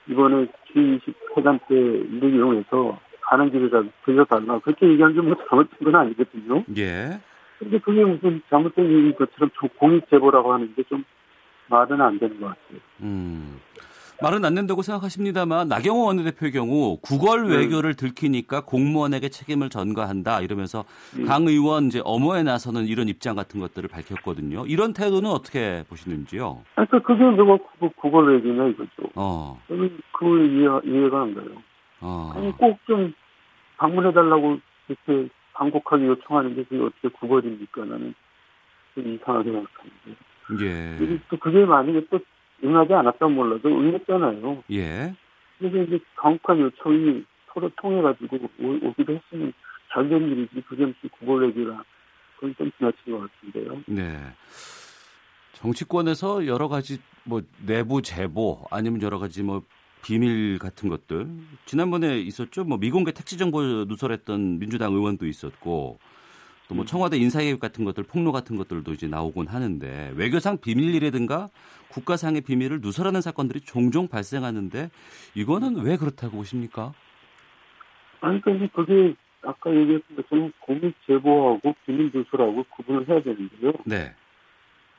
이번에 0.09 0.46
G20 0.74 1.14
회담 1.37 1.59
때 1.68 1.74
이를 1.74 2.35
이용해서 2.35 2.98
가는 3.22 3.50
길에 3.50 3.68
다 3.70 3.83
들려달라. 4.05 4.59
그렇게 4.61 4.88
얘기한 4.88 5.14
게 5.14 5.20
뭐 5.20 5.35
잘못된 5.48 5.79
건 5.85 5.94
아니거든요. 5.96 6.64
예. 6.79 7.20
근데 7.59 7.79
그게 7.79 8.05
무슨 8.05 8.40
잘못된 8.50 8.85
얘기인 8.85 9.14
것처럼 9.16 9.50
공익 9.79 10.09
제보라고 10.11 10.53
하는데 10.53 10.83
좀 10.85 11.05
말은 11.68 12.00
안 12.00 12.18
되는 12.18 12.40
것 12.40 12.46
같아요. 12.48 12.79
음. 13.03 13.61
말은 14.23 14.45
안 14.45 14.55
된다고 14.55 14.83
생각하십니다만 14.83 15.69
나경원 15.69 16.07
원내대표의 16.19 16.53
경우 16.53 16.99
구걸 17.01 17.49
네. 17.49 17.57
외교를 17.57 17.95
들키니까 17.95 18.63
공무원에게 18.67 19.31
책임을 19.31 19.71
전가한다 19.71 20.41
이러면서 20.43 20.85
네. 21.17 21.25
강 21.25 21.47
의원 21.49 21.87
이제 21.87 22.01
엄호에 22.05 22.43
나서는 22.43 22.87
이런 22.87 23.09
입장 23.09 23.35
같은 23.35 23.61
것들을 23.61 23.89
밝혔거든요. 23.89 24.67
이런 24.67 24.93
태도는 24.93 25.31
어떻게 25.31 25.85
보시는지요? 25.89 26.63
그러니까 26.75 26.99
그게 27.01 27.25
누가 27.37 27.57
구걸 27.97 28.35
외교냐 28.35 28.69
이거죠. 28.69 29.11
어. 29.15 29.61
저는 29.69 29.99
그 30.13 30.47
이해, 30.47 30.69
이해 30.85 31.09
가 31.09 31.23
안 31.23 31.35
가요. 31.35 31.47
어. 32.03 32.33
아니 32.35 32.53
꼭 32.53 32.79
좀 32.87 33.13
방문해달라고 33.79 34.59
이렇게 34.89 35.29
반곡하게 35.55 36.07
요청하는 36.07 36.55
게 36.55 36.65
그게 36.65 36.83
어떻게 36.83 37.09
구걸입니까? 37.09 37.85
나는 37.87 38.15
좀 38.95 39.15
이상하게 39.15 39.51
생각하는데. 39.53 40.17
예. 40.63 41.19
또 41.31 41.37
그게 41.39 41.65
만약에 41.65 42.07
또 42.11 42.19
응하지 42.62 42.92
않았다면 42.92 43.35
몰라도 43.35 43.68
응했잖아요. 43.68 44.64
예. 44.73 45.14
그래서 45.59 45.77
이제 45.79 45.99
강력한 46.16 46.59
요청이 46.61 47.25
서로 47.53 47.70
통해가지고 47.77 48.37
오, 48.37 48.88
오기도 48.88 49.14
했으면 49.14 49.53
잘된 49.92 50.31
일이지 50.31 50.62
그게 50.68 50.87
무슨 50.87 51.09
구걸내기라 51.18 51.83
그건 52.37 52.55
좀 52.57 52.70
지나친 52.79 53.18
것 53.18 53.31
같은데요. 53.31 53.83
네. 53.87 54.16
정치권에서 55.55 56.46
여러 56.46 56.68
가지 56.68 56.99
뭐 57.25 57.42
내부 57.66 58.01
제보 58.01 58.64
아니면 58.70 59.03
여러 59.03 59.18
가지 59.18 59.42
뭐 59.42 59.62
비밀 60.03 60.59
같은 60.59 60.88
것들 60.88 61.29
지난번에 61.66 62.18
있었죠. 62.20 62.64
뭐 62.64 62.79
미공개 62.79 63.12
택시 63.12 63.37
정보 63.37 63.62
누설했던 63.62 64.59
민주당 64.59 64.94
의원도 64.94 65.27
있었고 65.27 65.99
또뭐 66.71 66.83
음. 66.83 66.87
청와대 66.87 67.17
인사개입 67.17 67.59
같은 67.59 67.85
것들 67.85 68.05
폭로 68.05 68.33
같은 68.33 68.57
것들도 68.57 68.93
이제 68.93 69.07
나오곤 69.09 69.49
하는데 69.49 70.13
외교상 70.17 70.59
비밀이라든가 70.59 71.49
국가상의 71.89 72.43
비밀을 72.43 72.81
누설하는 72.81 73.21
사건들이 73.21 73.61
종종 73.61 74.09
발생하는데 74.09 74.91
이거는 75.35 75.83
왜 75.83 75.97
그렇다고 75.97 76.37
보십니까? 76.37 76.93
아니 78.21 78.41
그러니까 78.41 78.69
그게 78.75 79.15
아까 79.43 79.75
얘기했던 79.75 80.17
것처럼 80.17 80.53
공익 80.61 80.95
제보하고 81.07 81.75
비밀 81.85 82.11
누설하고 82.15 82.65
구분을 82.71 83.09
해야 83.09 83.21
되는데요. 83.23 83.73
네. 83.85 84.15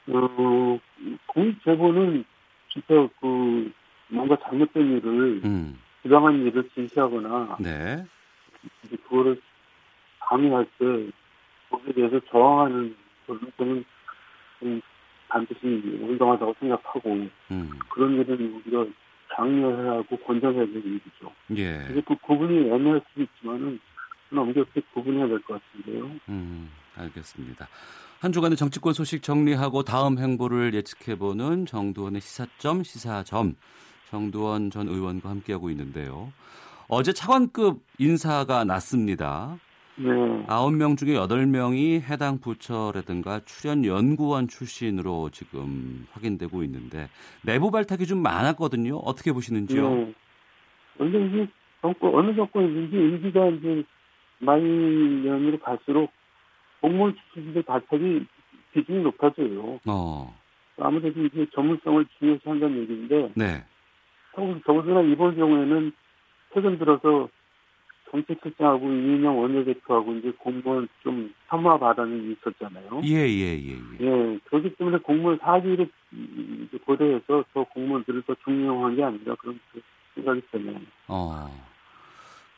어, 0.08 0.80
공익 1.28 1.64
제보는 1.64 2.26
진짜 2.74 3.08
그 3.22 3.72
뭔가 4.10 4.36
잘못된 4.44 4.98
일을 4.98 5.42
음. 5.46 5.80
부당한 6.02 6.46
일을 6.46 6.68
진시하거나 6.74 7.58
네. 7.62 8.04
그거를 8.90 9.40
강요할 10.20 10.66
때 10.78 11.12
거기에 11.72 11.94
대해서 11.94 12.20
저항하는 12.30 12.96
것은 13.28 13.86
좀 14.60 14.82
반드시 15.30 15.66
운동하다고 15.66 16.56
생각하고 16.60 17.28
음. 17.52 17.70
그런 17.90 18.14
일은 18.20 18.62
우리가 18.66 18.86
장려해야 19.34 19.92
하고 19.94 20.18
권장해야 20.18 20.66
되는 20.66 20.82
일이죠. 20.82 21.32
예. 21.56 21.86
그래서 21.88 22.02
그 22.06 22.16
구분이 22.22 22.70
애매할 22.70 23.02
수도 23.10 23.24
있지만은 23.24 23.80
엄격히 24.36 24.82
구분해야 24.94 25.28
될 25.28 25.40
것 25.42 25.60
같은데요. 25.62 26.12
음, 26.30 26.70
알겠습니다. 26.96 27.68
한 28.20 28.32
주간의 28.32 28.56
정치권 28.58 28.94
소식 28.94 29.24
정리하고 29.24 29.84
다음 29.84 30.18
행보를 30.20 30.74
예측해보는 30.74 31.66
정두원의 31.66 32.22
시사점 32.22 32.84
시사점 32.84 33.56
정두원 34.10 34.70
전 34.70 34.88
의원과 34.88 35.30
함께하고 35.30 35.70
있는데요. 35.72 36.32
어제 36.88 37.14
차관급 37.14 37.82
인사가 37.98 38.64
났습니다. 38.66 39.58
네. 40.02 40.46
9명 40.48 40.98
중에 40.98 41.14
8명이 41.14 42.02
해당 42.02 42.40
부처라든가 42.40 43.42
출연 43.46 43.86
연구원 43.86 44.48
출신으로 44.48 45.30
지금 45.30 46.08
확인되고 46.12 46.64
있는데 46.64 47.08
내부 47.44 47.72
발탁이 47.72 48.06
좀 48.06 48.22
많았거든요. 48.22 48.98
어떻게 48.98 49.32
보시는지요? 49.32 49.90
네. 49.90 50.14
원래 50.98 51.26
이제 51.28 51.48
정권, 51.82 52.16
어느 52.16 52.36
정권이든지 52.36 52.96
임기가 52.96 53.48
이제 53.50 53.84
많이 54.40 54.64
년으로 54.64 55.60
갈수록 55.60 56.12
공무원 56.82 57.16
출신들 57.34 57.64
발탁이 57.64 58.26
비중이 58.74 59.04
높아져요. 59.04 59.80
어. 59.86 60.36
아무래도 60.80 61.24
이제 61.26 61.46
전문성을 61.54 62.06
중요시 62.18 62.42
한다는 62.44 62.82
얘기인데. 62.82 63.32
네. 63.36 63.64
더군다나 64.34 65.02
이번 65.02 65.36
경우에는 65.36 65.92
최근 66.54 66.78
들어서 66.80 67.30
정책실장하고 68.12 68.88
이인영 68.91 69.39
원내대표하고 69.39 70.13
이제 70.15 70.32
공무원 70.38 70.88
좀 71.04 71.34
혐오 71.47 71.80
발언이 71.80 72.34
있었잖아요. 72.34 73.02
예, 73.06 73.15
예, 73.15 73.58
예, 73.58 73.71
예. 73.71 74.06
예, 74.06 74.39
그렇기 74.45 74.76
때문에 74.76 74.97
공무원 74.97 75.38
사기를 75.41 75.89
고려해서 76.86 77.43
더 77.54 77.63
공무원들을 77.63 78.24
더 78.24 78.36
중용한 78.43 78.95
게 78.95 79.04
아니라 79.04 79.36
그런 79.36 79.60
생각이 80.15 80.41
드네요. 80.52 80.80
어, 81.08 81.50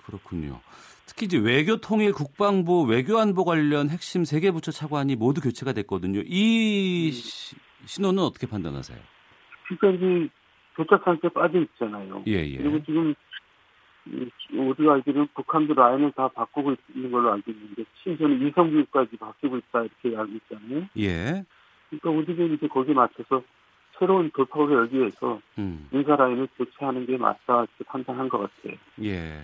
그렇군요. 0.06 0.60
특히 1.06 1.26
이제 1.26 1.38
외교 1.38 1.78
통일 1.78 2.12
국방부 2.14 2.84
외교안보 2.84 3.46
관련 3.46 3.90
핵심 3.90 4.24
세 4.26 4.40
개 4.40 4.52
부처 4.52 4.72
차관이 4.72 5.16
모두 5.16 5.42
교체가 5.42 5.74
됐거든요. 5.74 6.22
이 6.26 7.12
시, 7.12 7.56
신호는 7.86 8.24
어떻게 8.24 8.48
판단하세요? 8.48 8.98
그러니까 9.68 9.90
이제 9.98 10.30
교착 10.76 11.04
상태에 11.04 11.30
빠져 11.30 11.60
있잖아요. 11.60 12.24
예, 12.28 12.34
예. 12.48 12.58
그리고 12.58 12.84
지금 12.84 13.14
우리가 14.52 14.94
알기로는 14.94 15.28
북한도 15.34 15.74
라인을 15.74 16.12
다 16.12 16.28
바꾸고 16.28 16.76
있는 16.94 17.12
걸로 17.12 17.32
알고 17.32 17.52
있는데 17.52 17.86
심지어는 18.04 18.46
이성교육까지 18.48 19.18
바뀌고 19.18 19.58
있다 19.58 19.84
이렇게 19.84 20.18
알고 20.18 20.34
있잖아요. 20.34 20.88
예. 20.98 21.46
그러니까 21.90 22.10
우리는 22.10 22.56
이제 22.56 22.68
거기에 22.68 22.94
맞춰서 22.94 23.44
새로운 23.98 24.30
돌파구를 24.32 24.78
열기 24.78 24.98
위해서 24.98 25.40
음. 25.58 25.88
인사 25.92 26.16
라인을 26.16 26.48
교체하는 26.58 27.06
게 27.06 27.18
맞다 27.18 27.60
이렇게 27.60 27.84
판단한 27.86 28.28
것 28.28 28.40
같아요. 28.40 28.78
예. 29.04 29.40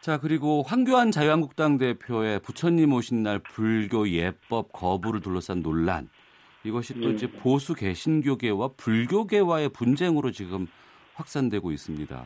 자 0.00 0.18
그리고 0.18 0.62
황교안 0.62 1.10
자유한국당 1.12 1.78
대표의 1.78 2.40
부처님 2.40 2.92
오신 2.92 3.22
날 3.22 3.38
불교 3.38 4.08
예법 4.08 4.72
거부를 4.72 5.20
둘러싼 5.20 5.62
논란 5.62 6.08
이것이 6.64 7.00
또 7.00 7.08
예. 7.08 7.14
이제 7.14 7.30
보수 7.30 7.74
개신교계와 7.74 8.70
불교계와의 8.76 9.70
분쟁으로 9.70 10.32
지금 10.32 10.66
확산되고 11.14 11.70
있습니다. 11.70 12.24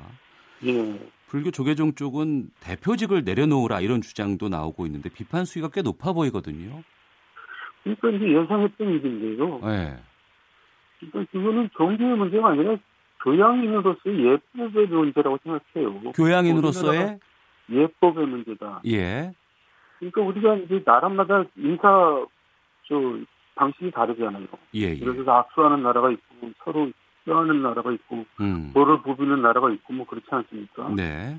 예. 0.64 1.10
불교 1.26 1.50
조계종 1.50 1.94
쪽은 1.94 2.50
대표직을 2.60 3.24
내려놓으라 3.24 3.80
이런 3.80 4.00
주장도 4.00 4.48
나오고 4.48 4.86
있는데 4.86 5.08
비판 5.08 5.44
수위가 5.44 5.70
꽤 5.72 5.82
높아 5.82 6.12
보이거든요. 6.12 6.82
그러니까 7.82 8.10
이제 8.10 8.32
예상했던 8.32 8.88
일인데요. 8.88 9.60
네. 9.64 9.96
그러니까 10.98 11.32
그거는 11.32 11.68
종교의 11.76 12.16
문제가 12.16 12.48
아니라 12.48 12.76
교양인으로서의 13.22 14.24
예법의 14.24 14.86
문제라고 14.86 15.38
생각해요. 15.42 16.12
교양인으로서의 16.12 17.18
예법의 17.70 18.26
문제다. 18.26 18.82
예. 18.86 19.32
그러니까 19.98 20.20
우리가 20.20 20.54
이제 20.56 20.82
나라마다 20.84 21.44
인사 21.56 22.24
저 22.88 23.18
방식이 23.56 23.90
다르잖아요. 23.90 24.46
예, 24.74 24.80
예. 24.80 24.98
그래서 24.98 25.30
악수하는 25.32 25.82
나라가 25.82 26.10
있고 26.10 26.50
서로 26.64 26.90
뼈하는 27.26 27.62
나라가 27.62 27.92
있고 27.92 28.24
음. 28.40 28.70
벌을 28.72 29.02
부비는 29.02 29.42
나라가 29.42 29.70
있고 29.70 29.92
뭐 29.92 30.06
그렇지 30.06 30.26
않습니까? 30.30 30.88
네. 30.90 31.38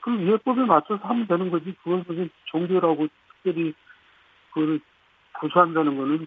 그 0.00 0.26
예법에 0.26 0.62
맞춰서 0.64 1.02
하면 1.08 1.26
되는 1.26 1.50
거지 1.50 1.74
그걸 1.82 2.04
무슨 2.06 2.28
종교라고 2.46 3.08
특별히 3.32 3.72
그걸 4.50 4.80
구수한다는 5.40 5.96
거는 5.96 6.26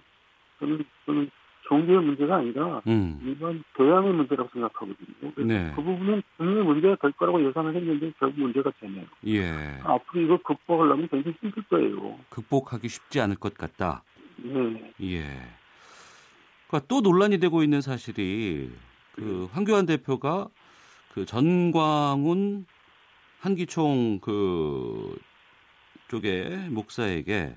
저는 0.60 0.84
저는 1.06 1.30
종교의 1.68 2.02
문제가 2.02 2.38
아니라 2.38 2.82
음. 2.88 3.20
일반 3.24 3.64
교양의 3.76 4.14
문제라고 4.14 4.50
생각하거든요. 4.52 5.48
네. 5.48 5.72
그 5.76 5.82
부분은 5.82 6.24
분명히 6.38 6.64
문제가 6.64 6.96
될 6.96 7.12
거라고 7.14 7.46
예상을 7.46 7.76
했는데 7.76 8.12
결국 8.20 8.40
문제가 8.40 8.72
되네요. 8.80 9.06
예. 9.28 9.80
앞으로 9.84 10.22
이걸 10.22 10.38
극복하려면 10.40 11.08
굉장히 11.10 11.38
힘들 11.40 11.64
거예요. 11.64 12.20
극복하기 12.30 12.88
쉽지 12.88 13.22
않을 13.22 13.36
것 13.36 13.54
같다. 13.58 14.04
네. 14.38 14.94
예. 15.02 15.24
그러니까 16.72 16.88
또 16.88 17.02
논란이 17.02 17.40
되고 17.40 17.64
있는 17.64 17.82
사실이 17.82 18.72
그 19.12 19.50
황교안 19.52 19.86
대표가 19.86 20.48
그 21.14 21.26
전광훈 21.26 22.66
한기총 23.42 24.20
그 24.22 25.18
쪽의 26.08 26.70
목사에게 26.70 27.56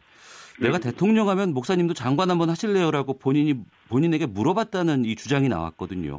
내가 0.61 0.79
네. 0.79 0.91
대통령 0.91 1.29
하면 1.29 1.55
목사님도 1.55 1.95
장관 1.95 2.31
한번 2.31 2.51
하실래요라고 2.51 3.19
본인이 3.19 3.55
본인에게 3.89 4.27
물어봤다는 4.27 5.05
이 5.05 5.15
주장이 5.15 5.49
나왔거든요. 5.49 6.19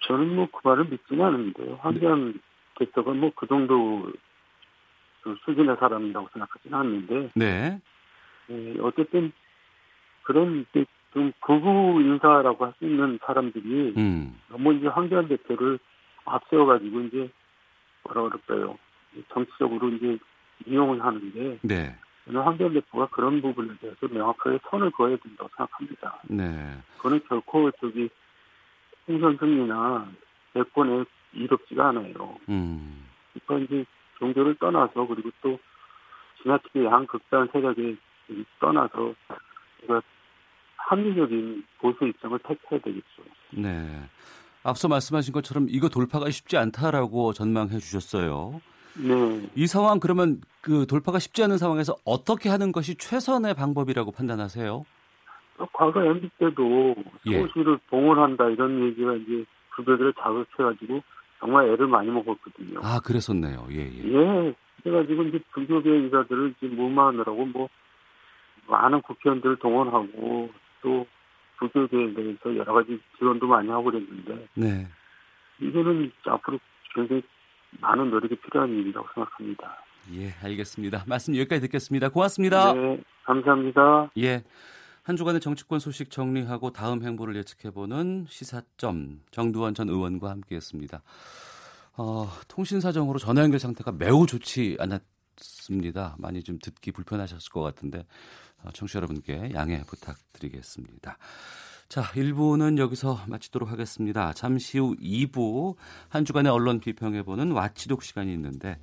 저는 0.00 0.34
뭐 0.34 0.48
그 0.52 0.68
말을 0.68 0.86
믿지는 0.86 1.24
않는데요. 1.24 1.78
황교안 1.80 2.40
대표가 2.78 3.12
뭐그 3.12 3.46
정도 3.46 4.12
그 5.22 5.36
수준의 5.44 5.76
사람이라고 5.78 6.28
생각하지는 6.32 6.78
않는데. 6.78 7.30
네. 7.34 7.80
예, 8.50 8.76
어쨌든 8.80 9.32
그런 10.22 10.66
좀 11.16 11.32
극우 11.40 12.02
인사라고 12.02 12.66
할 12.66 12.74
수 12.78 12.84
있는 12.84 13.18
사람들이 13.24 13.94
음. 13.96 14.38
너무 14.50 14.74
이제 14.74 14.86
황교안 14.86 15.28
대표를 15.28 15.78
앞세워가지고 16.26 17.00
이제 17.00 17.30
뭐라 18.04 18.28
그럴까요? 18.28 18.76
정치적으로 19.32 19.88
이제 19.88 20.18
이용을 20.66 21.02
하는데 21.02 21.58
네. 21.62 21.96
저는 22.26 22.42
황교안 22.42 22.74
대표가 22.74 23.06
그런 23.06 23.40
부분에 23.40 23.72
대해서 23.80 24.08
명확하게 24.08 24.58
선을 24.68 24.90
그어야 24.90 25.16
된다고 25.16 25.48
생각합니다. 25.56 26.20
네. 26.28 26.76
그거는 26.98 27.20
결코 27.26 27.70
저기 27.80 28.10
총선 29.06 29.38
승리나 29.38 30.08
대권에 30.52 31.04
이롭지가 31.32 31.88
않아요. 31.88 32.36
음. 32.50 33.06
그러니까 33.32 33.64
이제 33.64 33.86
종교를 34.18 34.56
떠나서 34.56 35.06
그리고 35.06 35.30
또 35.40 35.58
지나치게 36.42 36.84
양극단 36.84 37.48
세력에 37.54 37.96
떠나서 38.60 39.14
우리가 39.78 40.02
합리적인 40.86 41.64
보수 41.78 42.06
입장을 42.06 42.38
택해야 42.40 42.80
되겠죠. 42.80 43.22
네. 43.50 43.86
앞서 44.62 44.88
말씀하신 44.88 45.32
것처럼 45.32 45.66
이거 45.68 45.88
돌파가 45.88 46.30
쉽지 46.30 46.56
않다라고 46.56 47.32
전망해 47.32 47.78
주셨어요. 47.78 48.60
네. 48.94 49.48
이 49.54 49.66
상황 49.66 50.00
그러면 50.00 50.40
그 50.60 50.86
돌파가 50.86 51.18
쉽지 51.18 51.42
않은 51.42 51.58
상황에서 51.58 51.96
어떻게 52.04 52.48
하는 52.48 52.72
것이 52.72 52.94
최선의 52.96 53.54
방법이라고 53.54 54.12
판단하세요? 54.12 54.84
과거 55.72 56.04
MB 56.04 56.28
때도 56.38 56.94
소시를 57.24 57.74
예. 57.74 57.86
봉헌한다 57.88 58.48
이런 58.50 58.84
얘기가 58.86 59.14
이제 59.14 59.44
부대들을 59.74 60.14
자극해가지고 60.14 61.02
정말 61.40 61.68
애를 61.70 61.86
많이 61.86 62.10
먹었거든요. 62.10 62.80
아 62.82 63.00
그랬었네요. 63.00 63.66
예 63.72 63.78
예. 63.78 64.12
예. 64.12 64.54
그래가지고 64.82 65.24
이제 65.24 65.40
불교계 65.52 65.90
인사들을 65.90 66.54
이제 66.56 66.66
무마하느라고 66.74 67.46
뭐 67.46 67.68
많은 68.68 69.02
국회의원들을 69.02 69.56
동원하고 69.56 70.50
또 70.82 71.06
불교계에 71.58 72.14
대해서 72.14 72.56
여러 72.56 72.74
가지 72.74 73.00
지원도 73.18 73.46
많이 73.46 73.68
하고 73.70 73.84
그랬는데 73.84 74.46
네. 74.54 74.86
이거는 75.60 76.12
앞으로 76.24 76.58
굉장히 76.94 77.22
많은 77.80 78.10
노력이 78.10 78.36
필요한 78.36 78.70
일이라고 78.70 79.06
생각합니다. 79.14 79.82
예, 80.14 80.30
알겠습니다. 80.42 81.04
말씀 81.06 81.34
여기까지 81.36 81.62
듣겠습니다. 81.62 82.10
고맙습니다. 82.10 82.72
네, 82.74 83.00
감사합니다. 83.24 84.10
예. 84.18 84.44
한 85.02 85.16
주간의 85.16 85.40
정치권 85.40 85.78
소식 85.78 86.10
정리하고 86.10 86.72
다음 86.72 87.02
행보를 87.02 87.36
예측해보는 87.36 88.26
시사점 88.28 89.20
정두원 89.30 89.72
전 89.72 89.88
의원과 89.88 90.30
함께했습니다. 90.30 91.00
어, 91.98 92.26
통신 92.48 92.80
사정으로 92.80 93.18
전화 93.18 93.42
연결 93.42 93.60
상태가 93.60 93.92
매우 93.92 94.26
좋지 94.26 94.76
않았습니다. 94.80 96.16
많이 96.18 96.42
좀 96.42 96.58
듣기 96.60 96.90
불편하셨을 96.90 97.52
것 97.52 97.62
같은데 97.62 98.00
어, 98.00 98.55
청취자 98.72 98.98
여러분께 98.98 99.52
양해 99.54 99.82
부탁드리겠습니다. 99.86 101.18
자, 101.88 102.02
1부는 102.02 102.78
여기서 102.78 103.20
마치도록 103.26 103.70
하겠습니다. 103.70 104.32
잠시 104.32 104.78
후 104.78 104.96
2부 104.96 105.76
한 106.08 106.24
주간의 106.24 106.50
언론 106.50 106.80
비평해보는 106.80 107.52
와치독 107.52 108.02
시간이 108.02 108.32
있는데 108.34 108.78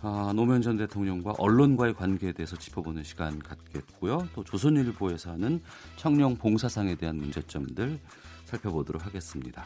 아, 0.00 0.32
노무현 0.34 0.62
전 0.62 0.76
대통령과 0.76 1.34
언론과의 1.38 1.94
관계에 1.94 2.32
대해서 2.32 2.56
짚어보는 2.56 3.02
시간 3.02 3.38
갖겠고요. 3.38 4.28
또 4.34 4.44
조선일보에서 4.44 5.32
하는 5.32 5.60
청룡 5.96 6.36
봉사상에 6.36 6.94
대한 6.94 7.16
문제점들 7.16 7.98
살펴보도록 8.44 9.04
하겠습니다. 9.06 9.64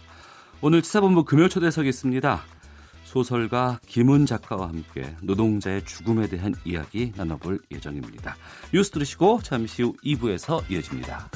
오늘 0.62 0.80
치사본부 0.80 1.24
금요 1.24 1.49
초대석이 1.49 1.88
있습니다. 1.88 2.40
소설가 3.12 3.78
김은 3.86 4.24
작가와 4.24 4.68
함께 4.68 5.14
노동자의 5.20 5.84
죽음에 5.84 6.28
대한 6.28 6.54
이야기 6.64 7.12
나눠볼 7.14 7.60
예정입니다. 7.70 8.36
뉴스 8.72 8.90
들으시고 8.90 9.40
잠시 9.42 9.82
후 9.82 9.94
2부에서 10.02 10.62
이어집니다. 10.70 11.28